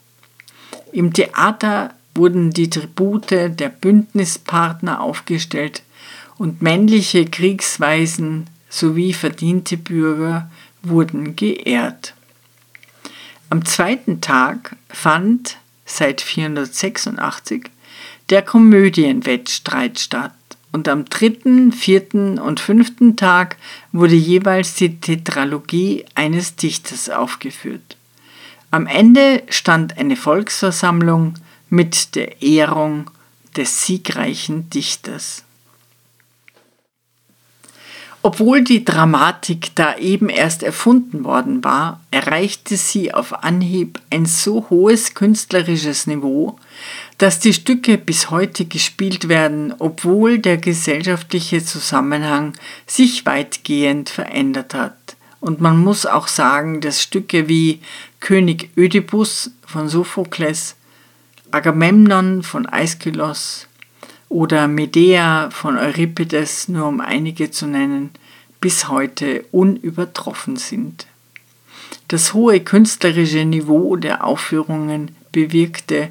Im 0.91 1.13
Theater 1.13 1.95
wurden 2.17 2.51
die 2.51 2.71
Tribute 2.71 3.31
der 3.31 3.69
Bündnispartner 3.69 5.01
aufgestellt 5.01 5.83
und 6.39 6.63
männliche 6.63 7.25
Kriegsweisen 7.25 8.47
sowie 8.69 9.13
verdiente 9.13 9.77
Bürger 9.77 10.51
wurden 10.83 11.37
geehrt. 11.37 12.15
Am 13.51 13.65
zweiten 13.65 14.21
Tag 14.21 14.77
fand 14.89 15.59
seit 15.87 16.21
486 16.21 17.71
der 18.31 18.43
Komödienwettstreit 18.43 20.01
statt 20.01 20.35
und 20.73 20.89
am 20.89 21.05
dritten, 21.05 21.71
vierten 21.71 22.39
und 22.39 22.59
fünften 22.59 23.17
Tag 23.17 23.57
wurde 23.93 24.17
jeweils 24.17 24.75
die 24.75 24.99
Tetralogie 24.99 26.05
eines 26.17 26.57
Dichters 26.57 27.11
aufgeführt. 27.11 27.97
Am 28.73 28.89
Ende 28.89 29.45
stand 29.51 29.99
eine 29.99 30.17
Volksversammlung 30.17 31.35
mit 31.71 32.17
der 32.17 32.43
Ehrung 32.43 33.09
des 33.57 33.87
siegreichen 33.87 34.69
Dichters. 34.71 35.44
Obwohl 38.27 38.65
die 38.65 38.87
Dramatik 38.87 39.73
da 39.75 39.99
eben 39.99 40.31
erst 40.31 40.63
erfunden 40.63 41.25
worden 41.25 41.63
war, 41.63 42.01
erreichte 42.11 42.79
sie 42.79 43.13
auf 43.13 43.45
Anhieb 43.45 44.01
ein 44.09 44.25
so 44.25 44.71
hohes 44.71 45.13
künstlerisches 45.13 46.07
Niveau, 46.07 46.57
dass 47.19 47.39
die 47.39 47.53
Stücke 47.53 47.99
bis 47.99 48.31
heute 48.31 48.65
gespielt 48.65 49.29
werden, 49.29 49.75
obwohl 49.79 50.39
der 50.39 50.57
gesellschaftliche 50.57 51.63
Zusammenhang 51.63 52.55
sich 52.87 53.27
weitgehend 53.27 54.09
verändert 54.09 54.73
hat. 54.73 55.17
Und 55.41 55.61
man 55.61 55.77
muss 55.77 56.07
auch 56.07 56.27
sagen, 56.27 56.81
dass 56.81 57.03
Stücke 57.03 57.47
wie 57.47 57.81
König 58.21 58.71
Ödipus 58.75 59.51
von 59.67 59.91
Sophokles, 59.91 60.77
Agamemnon 61.51 62.43
von 62.43 62.65
Aeschylus, 62.65 63.67
oder 64.35 64.67
Medea 64.67 65.49
von 65.51 65.79
Euripides, 65.79 66.67
nur 66.67 66.89
um 66.89 67.01
einige 67.01 67.53
zu 67.53 67.69
nennen, 67.69 68.11
bis 68.61 68.89
heute 68.89 69.45
unübertroffen 69.53 70.57
sind. 70.57 71.07
Das 72.09 72.35
hohe 72.35 72.59
künstlerische 72.59 73.45
Niveau 73.45 73.95
der 73.95 74.25
Aufführungen 74.25 75.15
bewirkte, 75.31 76.09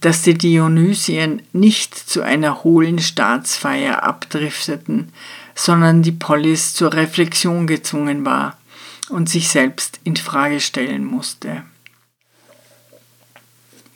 dass 0.00 0.22
die 0.22 0.38
Dionysien 0.38 1.42
nicht 1.52 1.96
zu 1.96 2.22
einer 2.22 2.62
hohlen 2.62 3.00
Staatsfeier 3.00 4.04
abdrifteten, 4.04 5.12
sondern 5.56 6.02
die 6.02 6.12
Polis 6.12 6.74
zur 6.74 6.92
Reflexion 6.92 7.66
gezwungen 7.66 8.24
war 8.24 8.56
und 9.08 9.28
sich 9.28 9.48
selbst 9.48 9.98
in 10.04 10.14
Frage 10.14 10.60
stellen 10.60 11.04
musste. 11.04 11.64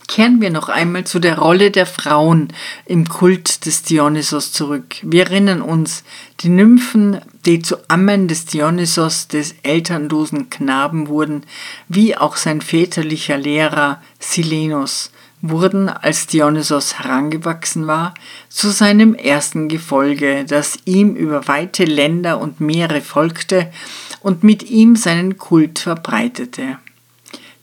Kehren 0.09 0.40
wir 0.40 0.51
noch 0.51 0.71
einmal 0.71 1.05
zu 1.05 1.18
der 1.18 1.38
Rolle 1.38 1.71
der 1.71 1.85
Frauen 1.85 2.49
im 2.87 3.07
Kult 3.07 3.66
des 3.66 3.83
Dionysos 3.83 4.53
zurück. 4.53 4.97
Wir 5.03 5.25
erinnern 5.25 5.61
uns, 5.61 6.03
die 6.40 6.49
Nymphen, 6.49 7.21
die 7.44 7.61
zu 7.61 7.77
Ammen 7.88 8.27
des 8.27 8.47
Dionysos, 8.47 9.29
des 9.29 9.55
elternlosen 9.62 10.49
Knaben 10.49 11.09
wurden, 11.09 11.42
wie 11.88 12.16
auch 12.16 12.37
sein 12.37 12.62
väterlicher 12.62 13.37
Lehrer 13.37 14.01
Silenus, 14.18 15.12
wurden, 15.42 15.90
als 15.90 16.27
Dionysos 16.27 16.99
herangewachsen 16.99 17.87
war, 17.87 18.14
zu 18.49 18.71
seinem 18.71 19.14
ersten 19.14 19.68
Gefolge, 19.68 20.47
das 20.47 20.79
ihm 20.87 21.16
über 21.16 21.49
weite 21.49 21.85
Länder 21.85 22.40
und 22.40 22.61
Meere 22.61 23.03
folgte 23.03 23.71
und 24.23 24.42
mit 24.42 24.62
ihm 24.71 24.97
seinen 24.97 25.37
Kult 25.37 25.81
verbreitete. 25.81 26.79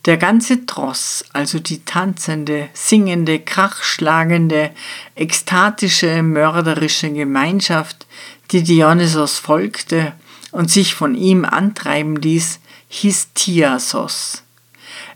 Der 0.05 0.17
ganze 0.17 0.67
Tross, 0.67 1.25
also 1.33 1.57
die 1.57 1.83
tanzende, 1.83 2.69
singende, 2.73 3.39
krachschlagende, 3.39 4.69
ekstatische, 5.15 6.21
mörderische 6.21 7.11
Gemeinschaft, 7.11 8.05
die 8.51 8.61
Dionysos 8.61 9.39
folgte 9.39 10.13
und 10.51 10.69
sich 10.69 10.93
von 10.93 11.15
ihm 11.15 11.43
antreiben 11.43 12.17
ließ, 12.17 12.59
hieß 12.89 13.29
Thiasos. 13.33 14.43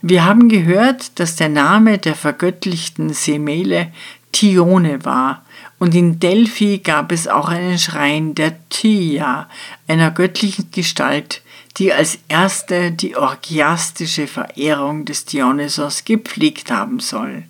Wir 0.01 0.25
haben 0.25 0.49
gehört, 0.49 1.19
dass 1.19 1.35
der 1.35 1.49
Name 1.49 1.99
der 1.99 2.15
vergöttlichten 2.15 3.13
Semele 3.13 3.91
Thione 4.31 5.05
war, 5.05 5.45
und 5.77 5.95
in 5.95 6.19
Delphi 6.19 6.79
gab 6.79 7.13
es 7.13 7.27
auch 7.27 7.47
einen 7.47 7.79
Schrein 7.79 8.35
der 8.35 8.55
Thia, 8.69 9.47
einer 9.87 10.11
göttlichen 10.11 10.71
Gestalt, 10.71 11.41
die 11.79 11.93
als 11.93 12.19
erste 12.27 12.91
die 12.91 13.15
orgiastische 13.15 14.27
Verehrung 14.27 15.05
des 15.05 15.25
Dionysos 15.25 16.03
gepflegt 16.03 16.71
haben 16.71 16.99
soll. 16.99 17.43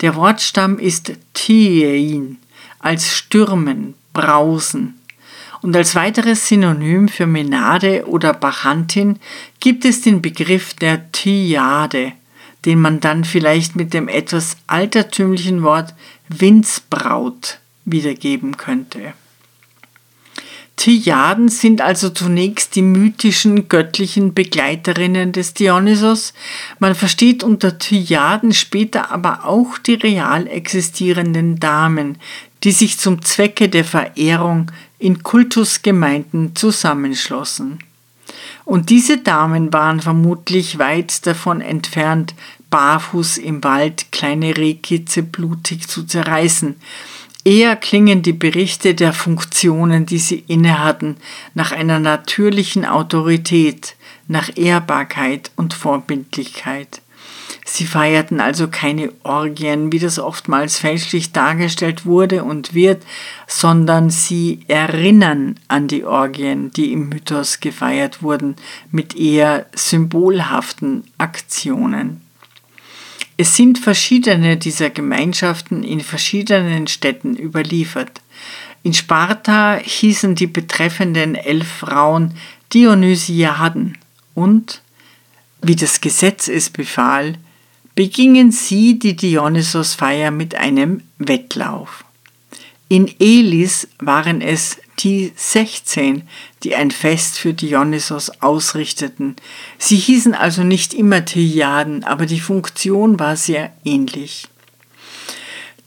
Der 0.00 0.16
Wortstamm 0.16 0.78
ist 0.78 1.12
Thiein, 1.32 2.38
als 2.80 3.16
Stürmen, 3.16 3.94
Brausen. 4.12 5.00
Und 5.62 5.74
als 5.74 5.94
weiteres 5.94 6.48
Synonym 6.48 7.08
für 7.08 7.26
Menade 7.26 8.06
oder 8.06 8.34
Bachantin 8.34 9.18
gibt 9.60 9.84
es 9.84 10.02
den 10.02 10.20
Begriff 10.20 10.74
der 10.74 11.10
Thiade, 11.12 12.12
den 12.64 12.80
man 12.80 13.00
dann 13.00 13.24
vielleicht 13.24 13.76
mit 13.76 13.94
dem 13.94 14.08
etwas 14.08 14.56
altertümlichen 14.66 15.62
Wort 15.62 15.94
Windsbraut 16.28 17.58
wiedergeben 17.84 18.56
könnte. 18.56 19.14
Triaden 20.76 21.48
sind 21.48 21.80
also 21.80 22.10
zunächst 22.10 22.76
die 22.76 22.82
mythischen 22.82 23.68
göttlichen 23.68 24.34
Begleiterinnen 24.34 25.32
des 25.32 25.54
Dionysos. 25.54 26.34
Man 26.78 26.94
versteht 26.94 27.42
unter 27.42 27.78
Triaden 27.78 28.52
später 28.52 29.10
aber 29.10 29.46
auch 29.46 29.78
die 29.78 29.94
real 29.94 30.46
existierenden 30.46 31.58
Damen, 31.58 32.18
die 32.62 32.72
sich 32.72 32.98
zum 32.98 33.22
Zwecke 33.22 33.70
der 33.70 33.84
Verehrung 33.84 34.70
in 34.98 35.22
Kultusgemeinden 35.22 36.54
zusammenschlossen. 36.54 37.78
Und 38.64 38.90
diese 38.90 39.18
Damen 39.18 39.72
waren 39.72 40.00
vermutlich 40.00 40.78
weit 40.78 41.26
davon 41.26 41.60
entfernt, 41.60 42.34
barfuß 42.70 43.38
im 43.38 43.64
Wald 43.64 44.10
kleine 44.12 44.56
Rehkitze 44.56 45.22
blutig 45.22 45.88
zu 45.88 46.02
zerreißen, 46.04 46.76
Eher 47.46 47.76
klingen 47.76 48.22
die 48.22 48.32
Berichte 48.32 48.96
der 48.96 49.12
Funktionen, 49.12 50.04
die 50.04 50.18
sie 50.18 50.42
innehatten, 50.48 51.16
nach 51.54 51.70
einer 51.70 52.00
natürlichen 52.00 52.84
Autorität, 52.84 53.94
nach 54.26 54.50
Ehrbarkeit 54.56 55.52
und 55.54 55.72
Vorbildlichkeit. 55.72 57.02
Sie 57.64 57.86
feierten 57.86 58.40
also 58.40 58.66
keine 58.66 59.12
Orgien, 59.22 59.92
wie 59.92 60.00
das 60.00 60.18
oftmals 60.18 60.80
fälschlich 60.80 61.30
dargestellt 61.30 62.04
wurde 62.04 62.42
und 62.42 62.74
wird, 62.74 63.04
sondern 63.46 64.10
sie 64.10 64.62
erinnern 64.66 65.54
an 65.68 65.86
die 65.86 66.04
Orgien, 66.04 66.72
die 66.72 66.90
im 66.92 67.08
Mythos 67.10 67.60
gefeiert 67.60 68.24
wurden, 68.24 68.56
mit 68.90 69.14
eher 69.14 69.66
symbolhaften 69.72 71.04
Aktionen. 71.16 72.25
Es 73.36 73.56
sind 73.56 73.78
verschiedene 73.78 74.56
dieser 74.56 74.90
Gemeinschaften 74.90 75.82
in 75.82 76.00
verschiedenen 76.00 76.86
Städten 76.86 77.36
überliefert. 77.36 78.22
In 78.82 78.94
Sparta 78.94 79.78
hießen 79.82 80.34
die 80.34 80.46
betreffenden 80.46 81.34
elf 81.34 81.68
Frauen 81.68 82.34
Dionysiaden 82.72 83.98
und, 84.34 84.80
wie 85.60 85.76
das 85.76 86.00
Gesetz 86.00 86.48
es 86.48 86.70
befahl, 86.70 87.34
begingen 87.94 88.52
sie 88.52 88.98
die 88.98 89.16
Dionysosfeier 89.16 90.30
mit 90.30 90.54
einem 90.54 91.02
Wettlauf. 91.18 92.04
In 92.88 93.12
Elis 93.18 93.88
waren 93.98 94.40
es 94.40 94.78
die 94.98 95.32
16, 95.36 96.22
die 96.62 96.74
ein 96.74 96.90
Fest 96.90 97.38
für 97.38 97.54
Dionysos 97.54 98.42
ausrichteten. 98.42 99.36
Sie 99.78 99.96
hießen 99.96 100.34
also 100.34 100.62
nicht 100.62 100.94
immer 100.94 101.24
Thyaden, 101.24 102.04
aber 102.04 102.26
die 102.26 102.40
Funktion 102.40 103.18
war 103.18 103.36
sehr 103.36 103.72
ähnlich. 103.84 104.48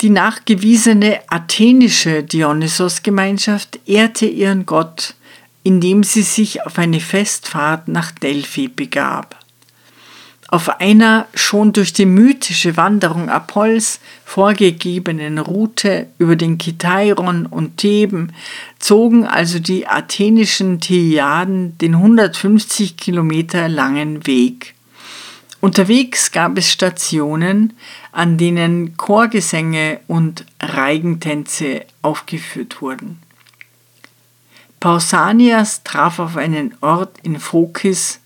Die 0.02 0.10
nachgewiesene 0.10 1.20
athenische 1.28 2.24
Dionysos-Gemeinschaft 2.24 3.80
ehrte 3.86 4.28
ihren 4.28 4.66
Gott, 4.66 5.16
indem 5.64 6.04
sie 6.04 6.22
sich 6.22 6.66
auf 6.66 6.78
eine 6.78 7.02
Festfahrt 7.02 7.90
nach 7.90 8.12
Delphi 8.12 8.70
begab. 8.70 9.39
Auf 10.52 10.82
einer 10.82 11.28
schon 11.36 11.74
durch 11.74 11.94
die 11.94 12.08
mythische 12.08 12.76
Wanderung 12.76 13.30
Apolls 13.30 14.00
vorgegebenen 14.26 15.38
Route 15.38 16.08
über 16.18 16.36
den 16.36 16.58
Kitairon 16.58 17.46
und 17.46 17.78
Theben 17.78 18.34
zogen 18.80 19.28
also 19.28 19.60
die 19.60 19.86
athenischen 19.86 20.80
Theiaden 20.80 21.78
den 21.78 21.94
150 21.94 22.98
Kilometer 22.98 23.70
langen 23.70 24.26
Weg. 24.26 24.74
Unterwegs 25.62 26.32
gab 26.32 26.58
es 26.58 26.72
Stationen, 26.72 27.74
an 28.12 28.40
denen 28.40 28.98
Chorgesänge 28.98 30.00
und 30.08 30.46
Reigentänze 30.60 31.86
aufgeführt 32.02 32.82
wurden. 32.82 33.20
Pausanias 34.80 35.84
traf 35.84 36.18
auf 36.18 36.38
einen 36.38 36.74
Ort 36.82 37.18
in 37.22 37.40
Phokis, 37.40 38.20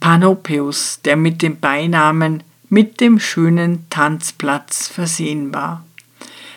Panopeus, 0.00 1.00
der 1.04 1.16
mit 1.16 1.42
dem 1.42 1.58
Beinamen 1.60 2.42
mit 2.68 3.00
dem 3.00 3.20
schönen 3.20 3.88
Tanzplatz 3.90 4.88
versehen 4.88 5.54
war. 5.54 5.84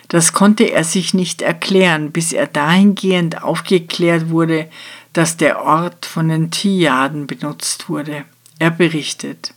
Das 0.07 0.33
konnte 0.33 0.63
er 0.63 0.83
sich 0.83 1.13
nicht 1.13 1.41
erklären, 1.41 2.11
bis 2.11 2.31
er 2.31 2.47
dahingehend 2.47 3.43
aufgeklärt 3.43 4.29
wurde, 4.29 4.67
dass 5.13 5.37
der 5.37 5.61
Ort 5.61 6.05
von 6.05 6.29
den 6.29 6.49
Tyaden 6.49 7.27
benutzt 7.27 7.89
wurde. 7.89 8.23
Er 8.59 8.71
berichtet. 8.71 9.53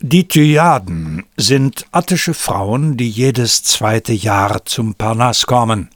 Die 0.00 0.26
Tyaden 0.26 1.24
sind 1.36 1.86
attische 1.92 2.34
Frauen, 2.34 2.96
die 2.96 3.08
jedes 3.08 3.62
zweite 3.62 4.12
Jahr 4.12 4.64
zum 4.64 4.94
Parnass 4.94 5.46
kommen 5.46 5.90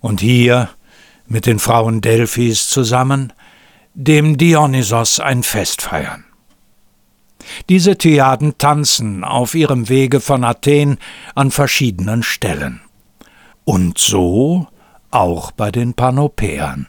und 0.00 0.20
hier 0.20 0.68
mit 1.28 1.46
den 1.46 1.58
Frauen 1.58 2.00
Delphis 2.00 2.68
zusammen 2.68 3.32
dem 3.98 4.36
Dionysos 4.36 5.20
ein 5.20 5.42
Fest 5.42 5.80
feiern. 5.80 6.26
Diese 7.70 7.96
Tyaden 7.96 8.58
tanzen 8.58 9.24
auf 9.24 9.54
ihrem 9.54 9.88
Wege 9.88 10.20
von 10.20 10.44
Athen 10.44 10.98
an 11.34 11.50
verschiedenen 11.50 12.22
Stellen. 12.22 12.82
Und 13.64 13.96
so 13.96 14.68
auch 15.10 15.50
bei 15.50 15.70
den 15.70 15.94
Panopäern. 15.94 16.88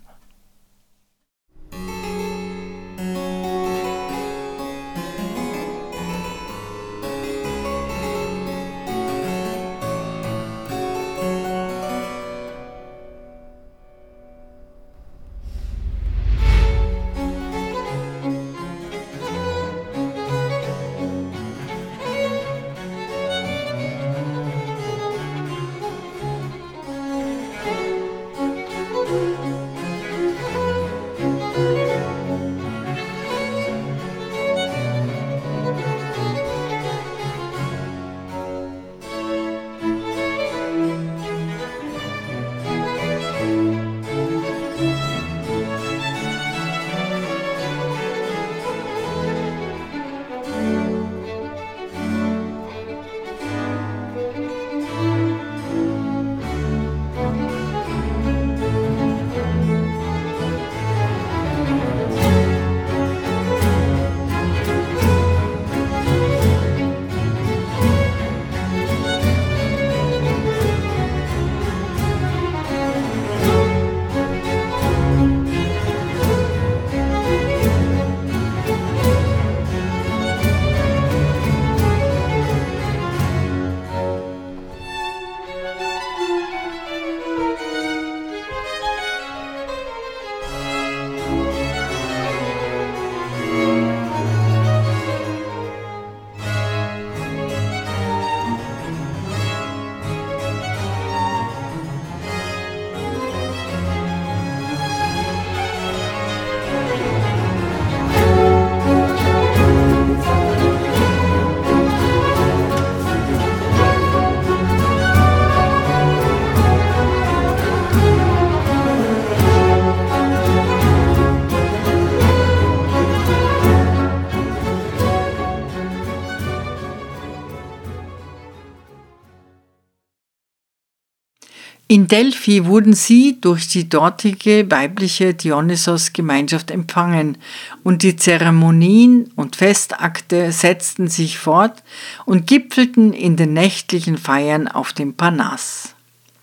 In 131.90 132.10
Delphi 132.10 132.66
wurden 132.66 132.92
sie 132.92 133.40
durch 133.40 133.70
die 133.70 133.88
dortige 133.88 134.70
weibliche 134.70 135.34
Dionysos-Gemeinschaft 135.34 136.70
empfangen 136.70 137.38
und 137.84 138.04
die 138.04 138.18
Zeremonien 138.18 139.32
und 139.38 139.56
Festakte 139.56 140.52
setzten 140.52 141.08
sich 141.08 141.40
fort 141.40 141.84
und 142.26 142.46
gipfelten 142.46 143.14
in 143.14 143.38
den 143.38 143.54
nächtlichen 143.54 144.18
Feiern 144.18 144.68
auf 144.68 144.92
dem 144.92 145.14
Parnass. 145.14 145.96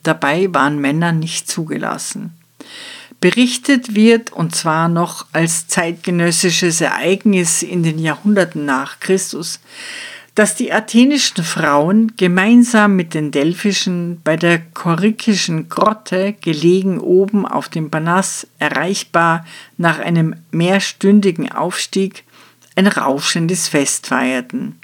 Dabei 0.03 0.49
waren 0.55 0.78
Männer 0.80 1.12
nicht 1.12 1.47
zugelassen. 1.51 2.32
Berichtet 3.20 3.95
wird, 3.95 4.32
und 4.32 4.55
zwar 4.55 4.88
noch 4.88 5.26
als 5.34 5.66
zeitgenössisches 5.68 6.80
Ereignis 6.80 7.62
in 7.62 7.82
den 7.82 7.99
Jahrhunderten 7.99 8.64
nach 8.64 8.99
Christus, 8.99 9.61
dass 10.35 10.57
die 10.57 10.72
athenischen 10.72 11.45
Frauen 11.45 12.16
gemeinsam 12.16 12.97
mit 12.97 13.14
den 13.14 13.30
delphischen 13.30 14.20
bei 14.24 14.37
der 14.37 14.59
korikischen 14.59 15.68
Grotte, 15.68 16.35
gelegen 16.41 16.99
oben 16.99 17.47
auf 17.47 17.68
dem 17.68 17.91
Parnass, 17.91 18.47
erreichbar 18.59 19.45
nach 19.76 20.01
einem 20.01 20.35
mehrstündigen 20.51 21.53
Aufstieg, 21.53 22.24
ein 22.74 22.89
rauschendes 22.89 23.68
Fest 23.68 24.09
feierten. 24.09 24.80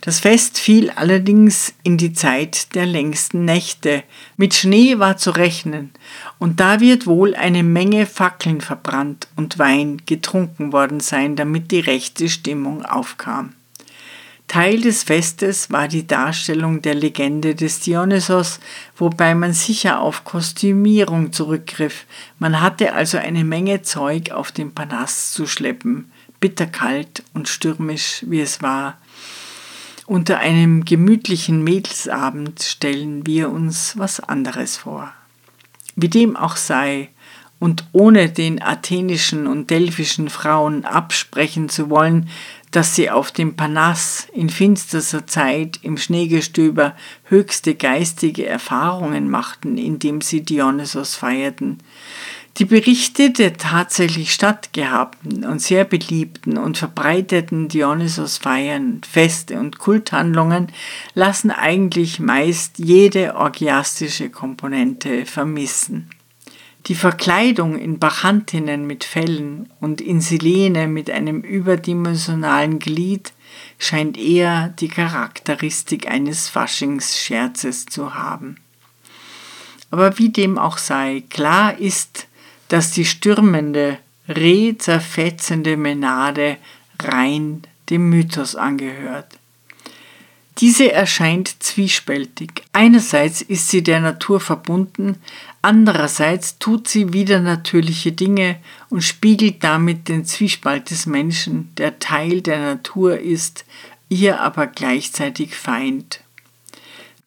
Das 0.00 0.18
Fest 0.18 0.58
fiel 0.58 0.90
allerdings 0.90 1.74
in 1.84 1.96
die 1.96 2.12
Zeit 2.12 2.74
der 2.74 2.86
längsten 2.86 3.44
Nächte. 3.44 4.02
Mit 4.36 4.54
Schnee 4.54 4.98
war 4.98 5.16
zu 5.16 5.30
rechnen, 5.30 5.92
und 6.40 6.58
da 6.58 6.80
wird 6.80 7.06
wohl 7.06 7.36
eine 7.36 7.62
Menge 7.62 8.06
Fackeln 8.06 8.60
verbrannt 8.60 9.28
und 9.36 9.60
Wein 9.60 10.02
getrunken 10.06 10.72
worden 10.72 10.98
sein, 10.98 11.36
damit 11.36 11.70
die 11.70 11.78
rechte 11.78 12.28
Stimmung 12.28 12.84
aufkam. 12.84 13.52
Teil 14.50 14.80
des 14.80 15.04
Festes 15.04 15.70
war 15.70 15.86
die 15.86 16.08
Darstellung 16.08 16.82
der 16.82 16.96
Legende 16.96 17.54
des 17.54 17.78
Dionysos, 17.78 18.58
wobei 18.96 19.36
man 19.36 19.52
sicher 19.52 20.00
auf 20.00 20.24
Kostümierung 20.24 21.32
zurückgriff. 21.32 22.04
Man 22.40 22.60
hatte 22.60 22.92
also 22.92 23.16
eine 23.16 23.44
Menge 23.44 23.82
Zeug 23.82 24.32
auf 24.32 24.50
den 24.50 24.74
Palast 24.74 25.34
zu 25.34 25.46
schleppen, 25.46 26.10
bitterkalt 26.40 27.22
und 27.32 27.48
stürmisch 27.48 28.24
wie 28.26 28.40
es 28.40 28.60
war. 28.60 28.98
Unter 30.06 30.40
einem 30.40 30.84
gemütlichen 30.84 31.62
Mädelsabend 31.62 32.60
stellen 32.60 33.24
wir 33.26 33.50
uns 33.50 33.96
was 33.98 34.18
anderes 34.18 34.78
vor. 34.78 35.12
Wie 35.94 36.08
dem 36.08 36.36
auch 36.36 36.56
sei, 36.56 37.10
und 37.60 37.84
ohne 37.92 38.30
den 38.30 38.60
athenischen 38.60 39.46
und 39.46 39.70
delphischen 39.70 40.30
Frauen 40.30 40.84
absprechen 40.84 41.68
zu 41.68 41.90
wollen, 41.90 42.30
dass 42.70 42.94
sie 42.94 43.10
auf 43.10 43.32
dem 43.32 43.56
Panas 43.56 44.28
in 44.32 44.48
finsterster 44.48 45.26
Zeit 45.26 45.80
im 45.82 45.96
Schneegestöber 45.96 46.94
höchste 47.24 47.74
geistige 47.74 48.46
Erfahrungen 48.46 49.28
machten, 49.28 49.76
indem 49.76 50.20
sie 50.20 50.42
Dionysos 50.42 51.16
feierten. 51.16 51.78
Die 52.58 52.64
Berichte 52.64 53.30
der 53.30 53.56
tatsächlich 53.56 54.32
stattgehabten 54.32 55.44
und 55.44 55.62
sehr 55.62 55.84
beliebten 55.84 56.58
und 56.58 56.76
verbreiteten 56.76 57.68
Dionysos-Feiern, 57.68 59.00
Feste 59.08 59.58
und 59.58 59.78
Kulthandlungen 59.78 60.68
lassen 61.14 61.50
eigentlich 61.50 62.18
meist 62.18 62.78
jede 62.78 63.36
orgiastische 63.36 64.30
Komponente 64.30 65.26
vermissen. 65.26 66.10
Die 66.90 66.96
Verkleidung 66.96 67.78
in 67.78 68.00
Bachantinnen 68.00 68.84
mit 68.84 69.04
Fellen 69.04 69.70
und 69.78 70.00
in 70.00 70.20
Silene 70.20 70.88
mit 70.88 71.08
einem 71.08 71.40
überdimensionalen 71.40 72.80
Glied 72.80 73.32
scheint 73.78 74.18
eher 74.18 74.74
die 74.80 74.88
Charakteristik 74.88 76.10
eines 76.10 76.48
Faschingsscherzes 76.48 77.86
zu 77.86 78.14
haben. 78.14 78.56
Aber 79.92 80.18
wie 80.18 80.30
dem 80.30 80.58
auch 80.58 80.78
sei, 80.78 81.22
klar 81.30 81.78
ist, 81.78 82.26
dass 82.66 82.90
die 82.90 83.04
stürmende, 83.04 83.98
rehzerfetzende 84.28 85.76
Menade 85.76 86.56
rein 87.00 87.62
dem 87.88 88.10
Mythos 88.10 88.56
angehört. 88.56 89.38
Diese 90.58 90.92
erscheint 90.92 91.62
zwiespältig. 91.62 92.64
Einerseits 92.72 93.40
ist 93.40 93.68
sie 93.68 93.82
der 93.82 94.00
Natur 94.00 94.40
verbunden, 94.40 95.16
andererseits 95.62 96.58
tut 96.58 96.88
sie 96.88 97.12
widernatürliche 97.12 98.12
Dinge 98.12 98.56
und 98.88 99.02
spiegelt 99.02 99.62
damit 99.64 100.08
den 100.08 100.24
Zwiespalt 100.24 100.90
des 100.90 101.06
Menschen, 101.06 101.70
der 101.76 101.98
Teil 101.98 102.40
der 102.40 102.58
Natur 102.58 103.18
ist, 103.18 103.64
ihr 104.08 104.40
aber 104.40 104.66
gleichzeitig 104.66 105.54
Feind. 105.54 106.20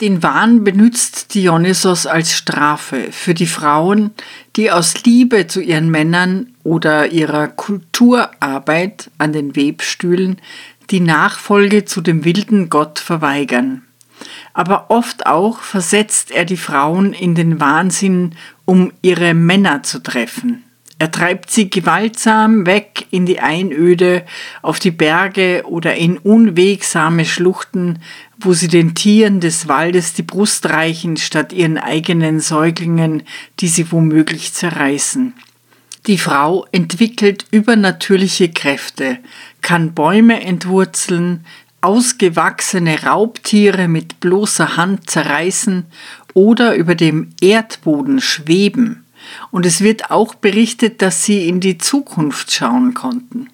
Den 0.02 0.24
Wahn 0.24 0.64
benutzt 0.64 1.34
Dionysos 1.34 2.08
als 2.08 2.34
Strafe 2.34 3.08
für 3.12 3.34
die 3.34 3.46
Frauen, 3.46 4.12
die 4.56 4.72
aus 4.72 5.04
Liebe 5.06 5.48
zu 5.48 5.62
ihren 5.62 5.90
Männern 5.90 6.54
oder 6.64 7.12
ihrer 7.12 7.48
Kulturarbeit 7.48 9.12
an 9.18 9.34
den 9.34 9.56
Webstühlen 9.56 10.42
die 10.90 11.00
Nachfolge 11.00 11.86
zu 11.86 12.02
dem 12.02 12.26
wilden 12.26 12.70
Gott 12.70 13.00
verweigern. 13.00 13.84
Aber 14.54 14.90
oft 14.90 15.26
auch 15.26 15.60
versetzt 15.60 16.32
er 16.32 16.46
die 16.46 16.58
Frauen 16.58 17.14
in 17.14 17.36
den 17.36 17.60
Wahnsinn, 17.60 18.36
um 18.66 18.92
ihre 19.02 19.34
Männer 19.34 19.84
zu 19.84 20.02
treffen. 20.02 20.64
Er 21.00 21.12
treibt 21.12 21.52
sie 21.52 21.70
gewaltsam 21.70 22.66
weg 22.66 23.08
in 23.10 23.26
die 23.26 23.40
Einöde, 23.40 24.24
auf 24.62 24.80
die 24.80 24.92
Berge 24.92 25.64
oder 25.66 25.96
in 25.96 26.18
unwegsame 26.18 27.26
Schluchten, 27.26 28.00
wo 28.40 28.54
sie 28.54 28.70
den 28.70 28.96
Tieren 28.96 29.40
des 29.40 29.68
Waldes 29.68 30.14
die 30.14 30.24
Brust 30.24 30.70
reichen, 30.70 31.18
statt 31.18 31.52
ihren 31.52 31.78
eigenen 31.78 32.40
Säuglingen, 32.40 33.24
die 33.60 33.68
sie 33.68 33.92
womöglich 33.92 34.54
zerreißen. 34.54 35.34
Die 36.08 36.18
Frau 36.18 36.66
entwickelt 36.72 37.46
übernatürliche 37.52 38.50
Kräfte, 38.50 39.20
kann 39.62 39.94
Bäume 39.94 40.42
entwurzeln, 40.42 41.46
ausgewachsene 41.84 43.04
Raubtiere 43.04 43.88
mit 43.88 44.20
bloßer 44.20 44.78
Hand 44.78 45.10
zerreißen 45.10 45.86
oder 46.34 46.76
über 46.76 46.96
dem 46.96 47.30
Erdboden 47.42 48.22
schweben. 48.22 49.06
Und 49.52 49.66
es 49.66 49.82
wird 49.82 50.10
auch 50.10 50.36
berichtet, 50.36 51.02
dass 51.02 51.24
sie 51.24 51.48
in 51.48 51.60
die 51.60 51.78
Zukunft 51.78 52.52
schauen 52.52 52.94
konnten. 52.94 53.50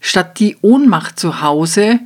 Statt 0.00 0.38
die 0.40 0.56
Ohnmacht 0.62 1.18
zu 1.18 1.40
Hause 1.40 2.00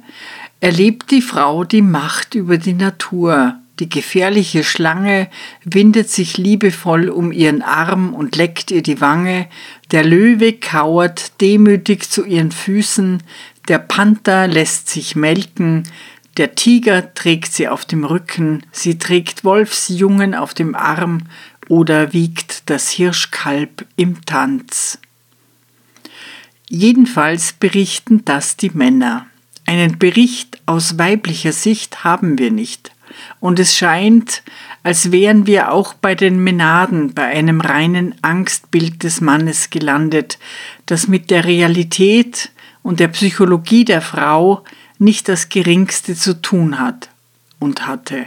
erlebt 0.61 1.11
die 1.11 1.23
Frau 1.23 1.65
die 1.65 1.83
Macht 1.83 2.35
über 2.35 2.59
die 2.59 2.75
Natur, 2.75 3.57
die 3.83 3.89
gefährliche 3.89 4.65
Schlange 4.65 5.29
windet 5.65 6.11
sich 6.11 6.37
liebevoll 6.37 7.09
um 7.09 7.33
ihren 7.33 7.63
Arm 7.63 8.15
und 8.15 8.37
leckt 8.37 8.71
ihr 8.71 8.83
die 8.83 9.01
Wange, 9.01 9.49
der 9.91 10.05
Löwe 10.05 10.53
kauert 10.53 11.41
demütig 11.41 12.09
zu 12.09 12.25
ihren 12.25 12.53
Füßen, 12.53 13.23
der 13.69 13.79
Panther 13.79 14.49
lässt 14.49 14.89
sich 14.89 15.17
melken, 15.17 15.85
der 16.37 16.55
Tiger 16.55 17.15
trägt 17.15 17.53
sie 17.53 17.69
auf 17.69 17.85
dem 17.85 18.05
Rücken, 18.05 18.65
sie 18.73 18.99
trägt 18.99 19.45
Wolfsjungen 19.45 20.35
auf 20.35 20.55
dem 20.55 20.75
Arm 20.75 21.23
oder 21.69 22.13
wiegt 22.13 22.71
das 22.71 22.91
Hirschkalb 22.91 23.87
im 23.97 24.25
Tanz. 24.25 24.99
Jedenfalls 26.69 27.53
berichten 27.53 28.25
das 28.25 28.57
die 28.57 28.71
Männer. 28.71 29.27
Einen 29.67 29.99
Bericht 29.99 30.61
aus 30.65 30.99
weiblicher 30.99 31.53
Sicht 31.53 32.03
haben 32.03 32.39
wir 32.39 32.51
nicht. 32.51 32.93
Und 33.41 33.59
es 33.59 33.77
scheint, 33.77 34.43
als 34.83 35.13
wären 35.13 35.47
wir 35.47 35.71
auch 35.71 35.93
bei 35.93 36.15
den 36.15 36.43
Menaden 36.43 37.13
bei 37.13 37.27
einem 37.27 37.61
reinen 37.61 38.15
Angstbild 38.23 39.03
des 39.03 39.21
Mannes 39.21 39.69
gelandet, 39.69 40.39
das 40.87 41.09
mit 41.09 41.31
der 41.31 41.45
Realität 41.45 42.51
und 42.83 43.01
der 43.01 43.09
Psychologie 43.09 43.85
der 43.85 44.03
Frau 44.03 44.65
nicht 44.99 45.29
das 45.29 45.49
geringste 45.49 46.15
zu 46.15 46.41
tun 46.41 46.79
hat 46.79 47.11
und 47.59 47.87
hatte. 47.87 48.27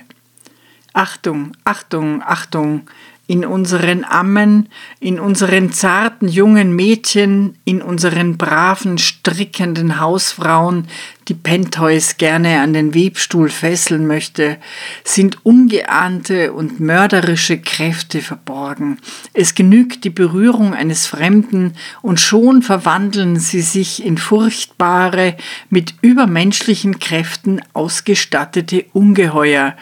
Achtung, 0.93 1.51
Achtung, 1.64 2.22
Achtung, 2.24 2.89
in 3.28 3.43
unseren 3.45 4.03
Ammen, 4.03 4.69
in 4.99 5.19
unseren 5.19 5.71
zarten 5.71 6.28
jungen 6.28 6.76
Mädchen, 6.76 7.57
in 7.65 7.82
unseren 7.82 8.38
braven, 8.38 8.97
strickenden 8.97 9.99
Hausfrauen, 9.99 10.88
die 11.28 11.34
Pentheus 11.34 12.17
gerne 12.17 12.61
an 12.61 12.73
den 12.73 12.93
Webstuhl 12.93 13.49
fesseln 13.49 14.05
möchte, 14.05 14.57
sind 15.03 15.43
ungeahnte 15.43 16.53
und 16.53 16.80
mörderische 16.80 17.57
Kräfte 17.57 18.21
verborgen. 18.21 18.99
Es 19.34 19.55
genügt 19.55 20.03
die 20.03 20.11
Berührung 20.11 20.76
eines 20.76 21.07
Fremden 21.07 21.73
und 22.03 22.19
schon 22.19 22.61
verwandeln 22.61 23.39
sie 23.39 23.61
sich 23.61 24.05
in 24.05 24.19
furchtbare, 24.19 25.36
mit 25.71 25.95
übermenschlichen 26.01 26.99
Kräften 26.99 27.59
ausgestattete 27.73 28.86
Ungeheuer, 28.93 29.76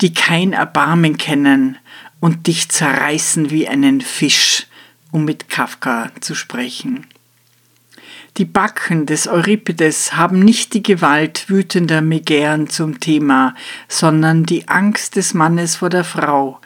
die 0.00 0.14
kein 0.14 0.54
Erbarmen 0.54 1.18
kennen, 1.18 1.76
und 2.20 2.46
dich 2.46 2.68
zerreißen 2.68 3.50
wie 3.50 3.68
einen 3.68 4.00
Fisch, 4.00 4.66
um 5.10 5.24
mit 5.24 5.48
Kafka 5.48 6.10
zu 6.20 6.34
sprechen. 6.34 7.06
Die 8.36 8.44
Backen 8.44 9.06
des 9.06 9.28
Euripides 9.28 10.14
haben 10.14 10.40
nicht 10.40 10.74
die 10.74 10.82
Gewalt 10.82 11.48
wütender 11.48 12.02
Megären 12.02 12.68
zum 12.68 13.00
Thema, 13.00 13.54
sondern 13.88 14.44
die 14.44 14.68
Angst 14.68 15.16
des 15.16 15.32
Mannes 15.32 15.76
vor 15.76 15.88
der 15.88 16.04
Frau, 16.04 16.60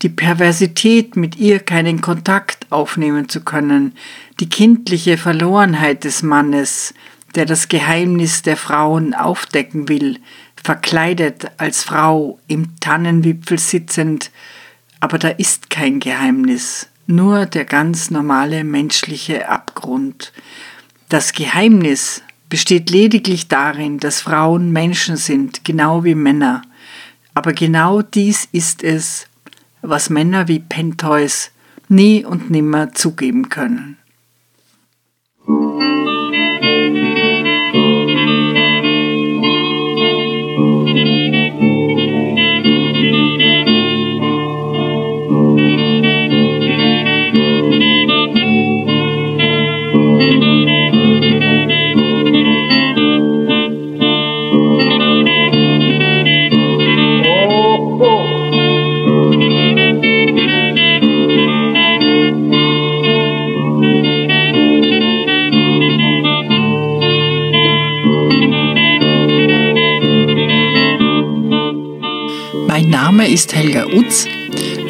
die 0.00 0.08
Perversität, 0.08 1.16
mit 1.16 1.36
ihr 1.36 1.58
keinen 1.58 2.00
Kontakt 2.00 2.72
aufnehmen 2.72 3.28
zu 3.28 3.42
können, 3.42 3.94
die 4.40 4.48
kindliche 4.48 5.18
Verlorenheit 5.18 6.04
des 6.04 6.22
Mannes, 6.22 6.94
der 7.34 7.44
das 7.44 7.68
Geheimnis 7.68 8.40
der 8.40 8.56
Frauen 8.56 9.12
aufdecken 9.12 9.90
will, 9.90 10.18
verkleidet 10.62 11.50
als 11.58 11.84
Frau 11.84 12.38
im 12.48 12.80
Tannenwipfel 12.80 13.58
sitzend, 13.58 14.30
aber 15.00 15.18
da 15.18 15.28
ist 15.28 15.70
kein 15.70 15.98
Geheimnis, 15.98 16.88
nur 17.06 17.46
der 17.46 17.64
ganz 17.64 18.10
normale 18.10 18.64
menschliche 18.64 19.48
Abgrund. 19.48 20.32
Das 21.08 21.32
Geheimnis 21.32 22.22
besteht 22.48 22.90
lediglich 22.90 23.48
darin, 23.48 23.98
dass 23.98 24.20
Frauen 24.20 24.70
Menschen 24.70 25.16
sind, 25.16 25.64
genau 25.64 26.04
wie 26.04 26.14
Männer. 26.14 26.62
Aber 27.34 27.52
genau 27.52 28.02
dies 28.02 28.48
ist 28.52 28.84
es, 28.84 29.26
was 29.82 30.10
Männer 30.10 30.48
wie 30.48 30.58
Pentheus 30.60 31.50
nie 31.88 32.24
und 32.24 32.50
nimmer 32.50 32.92
zugeben 32.92 33.48
können. 33.48 33.96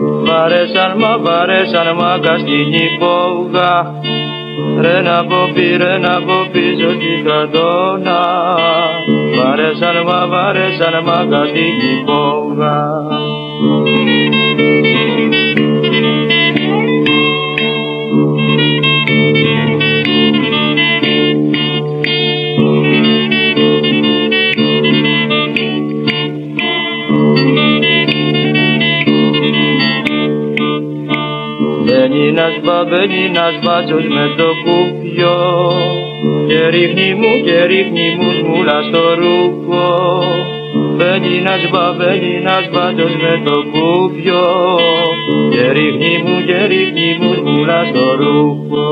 Βαρέσαν 0.00 0.94
μα 0.96 1.18
βαρέσαν 1.18 1.94
μάγκα 1.94 2.38
στην 2.38 2.72
υπόγα. 2.72 3.72
Ρε 4.80 5.00
να 5.00 5.24
πω 5.24 5.50
πήρε 5.54 5.98
να 5.98 6.22
πω 6.26 6.48
πίσω 6.52 6.86
τη 6.86 7.20
στρατόνα 7.20 8.20
Βαρέσαν 9.36 9.96
μα 10.06 10.26
βαρέσαν 10.26 11.02
μάγκα 11.04 11.46
στην 11.46 11.74
υπόγα 12.00 12.76
μπαμπαίνει 32.64 33.24
ένας 33.30 33.54
μπάτσος 33.62 34.04
με 34.16 34.24
το 34.38 34.48
κουπιό. 34.64 35.40
Και 36.48 36.68
ρίχνει 36.68 37.14
μου 37.14 37.32
και 37.44 37.64
ρίχνει 37.64 38.06
μου 38.18 38.30
σμούλα 38.38 38.78
στο 38.88 39.02
ρούχο. 39.20 39.86
Μπαίνει 40.96 41.36
ένας 41.42 41.62
μπαμπαίνει 41.70 42.30
ένας 42.42 42.64
μπάτσος 42.72 43.14
με 43.22 43.42
το 43.46 43.56
κουπιό. 43.72 44.46
Και 45.52 45.64
ρίχνει 45.76 46.14
μου 46.24 46.36
και 46.46 46.58
ρίχνει 46.70 47.08
μου 47.20 47.34
σμούλα 47.34 47.80
στο 47.90 48.06
ρούχο 48.20 48.88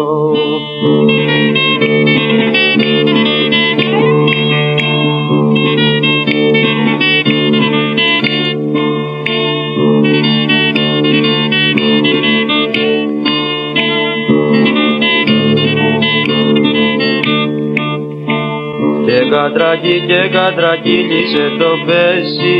κατρακί 19.56 20.00
και 20.06 20.28
κατρακύλισε 20.32 21.44
το 21.58 21.70
πέσι. 21.86 22.58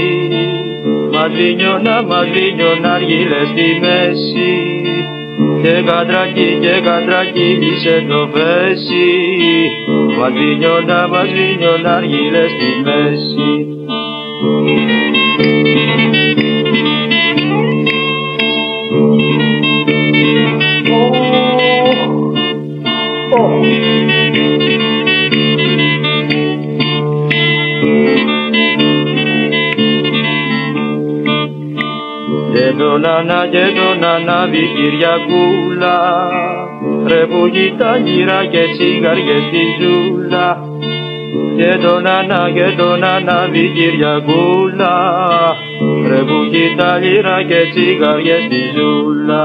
Μας 1.13 1.31
βίνιωνα, 1.37 2.03
μας 2.03 2.27
βίνιωνα 2.35 2.93
αργύλες 2.93 3.49
στη 3.53 3.69
μέση. 3.81 4.53
Και 5.63 5.83
κατρακί 5.87 6.59
και 6.61 6.81
κατρακύλισε 6.85 8.05
το 8.09 8.29
πέσι. 8.33 9.09
Μας 10.19 10.33
βίνιωνα, 10.33 11.09
μας 11.09 11.29
βίνιωνα 11.37 11.95
αργύλες 11.95 12.51
στη 12.51 12.71
μέση. 12.85 13.51
Τον 23.31 23.65
Ανά 23.67 24.06
γεντονάνα, 32.77 33.47
γεντονάνα, 33.53 34.47
δικυριακούλα 34.47 35.97
Ρε 37.07 37.27
που 37.27 37.51
τα 37.79 37.97
γύρα 37.97 38.45
και 38.45 38.65
τσιγάριες 38.73 39.43
στη 39.49 39.65
ζούλα. 39.81 40.59
Γεντονάνα, 41.57 42.49
γεντονάνα, 42.49 43.49
δικυριακούλα 43.53 44.95
Ρε 46.09 46.23
που 46.29 46.39
τα 46.77 46.99
γύρα 46.99 47.43
και 47.49 47.61
τσιγάριες 47.73 48.43
στη 48.45 48.61
ζούλα. 48.75 49.45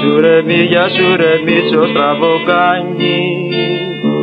Σου 0.00 0.20
ρε 0.20 0.42
μη, 0.42 0.54
γεια 0.70 0.88
σου 0.88 1.16
ρε 1.16 1.32
μίτσο 1.44 1.82
στραβοκάνι 1.90 3.20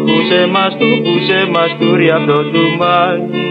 Πούσε 0.06 0.48
μας 0.54 0.78
του, 0.78 1.02
πούσε 1.04 1.40
μας 1.54 1.72
του 1.80 1.96
ρε 1.96 2.12
αυτό 2.14 2.38
του 2.52 2.64
μάνι 2.80 3.48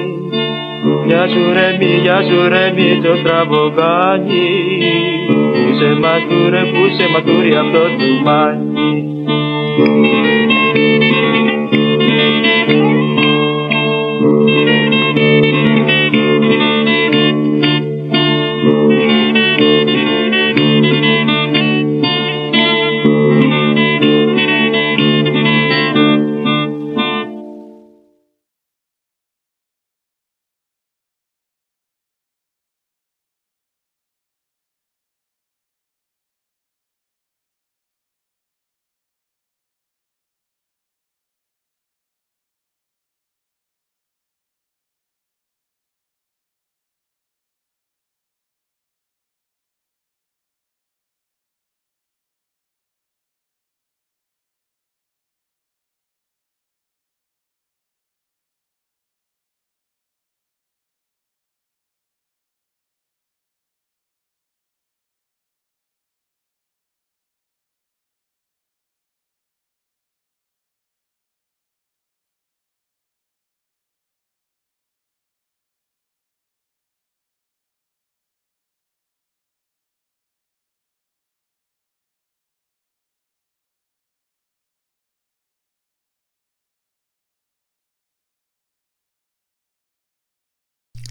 Γεια 1.06 1.28
σου 1.28 1.52
ρε 1.52 1.76
μη, 1.78 2.00
γεια 2.02 2.18
σου 2.28 2.48
ρε 2.48 2.72
μίτσο 2.76 3.16
στραβοκάνι 3.16 4.48
Πούσε 5.52 5.90
μας 6.02 6.22
του 6.28 6.50
ρε, 6.50 6.62
πούσε 6.72 7.08
μας 7.12 7.22
του 7.22 7.40
ρε 7.42 7.58
αυτό 7.58 7.82
του 7.98 8.10
μάνι 8.24 9.14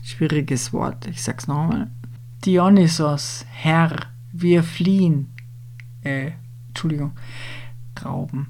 Schwieriges 0.03 0.73
Wort, 0.73 1.07
ich 1.07 1.23
sag's 1.23 1.47
nochmal. 1.47 1.89
Dionysos, 2.45 3.45
Herr, 3.49 3.95
wir 4.33 4.61
fliehen. 4.61 5.33
Äh, 6.03 6.31
Entschuldigung, 6.67 7.13
Rauben. 8.03 8.47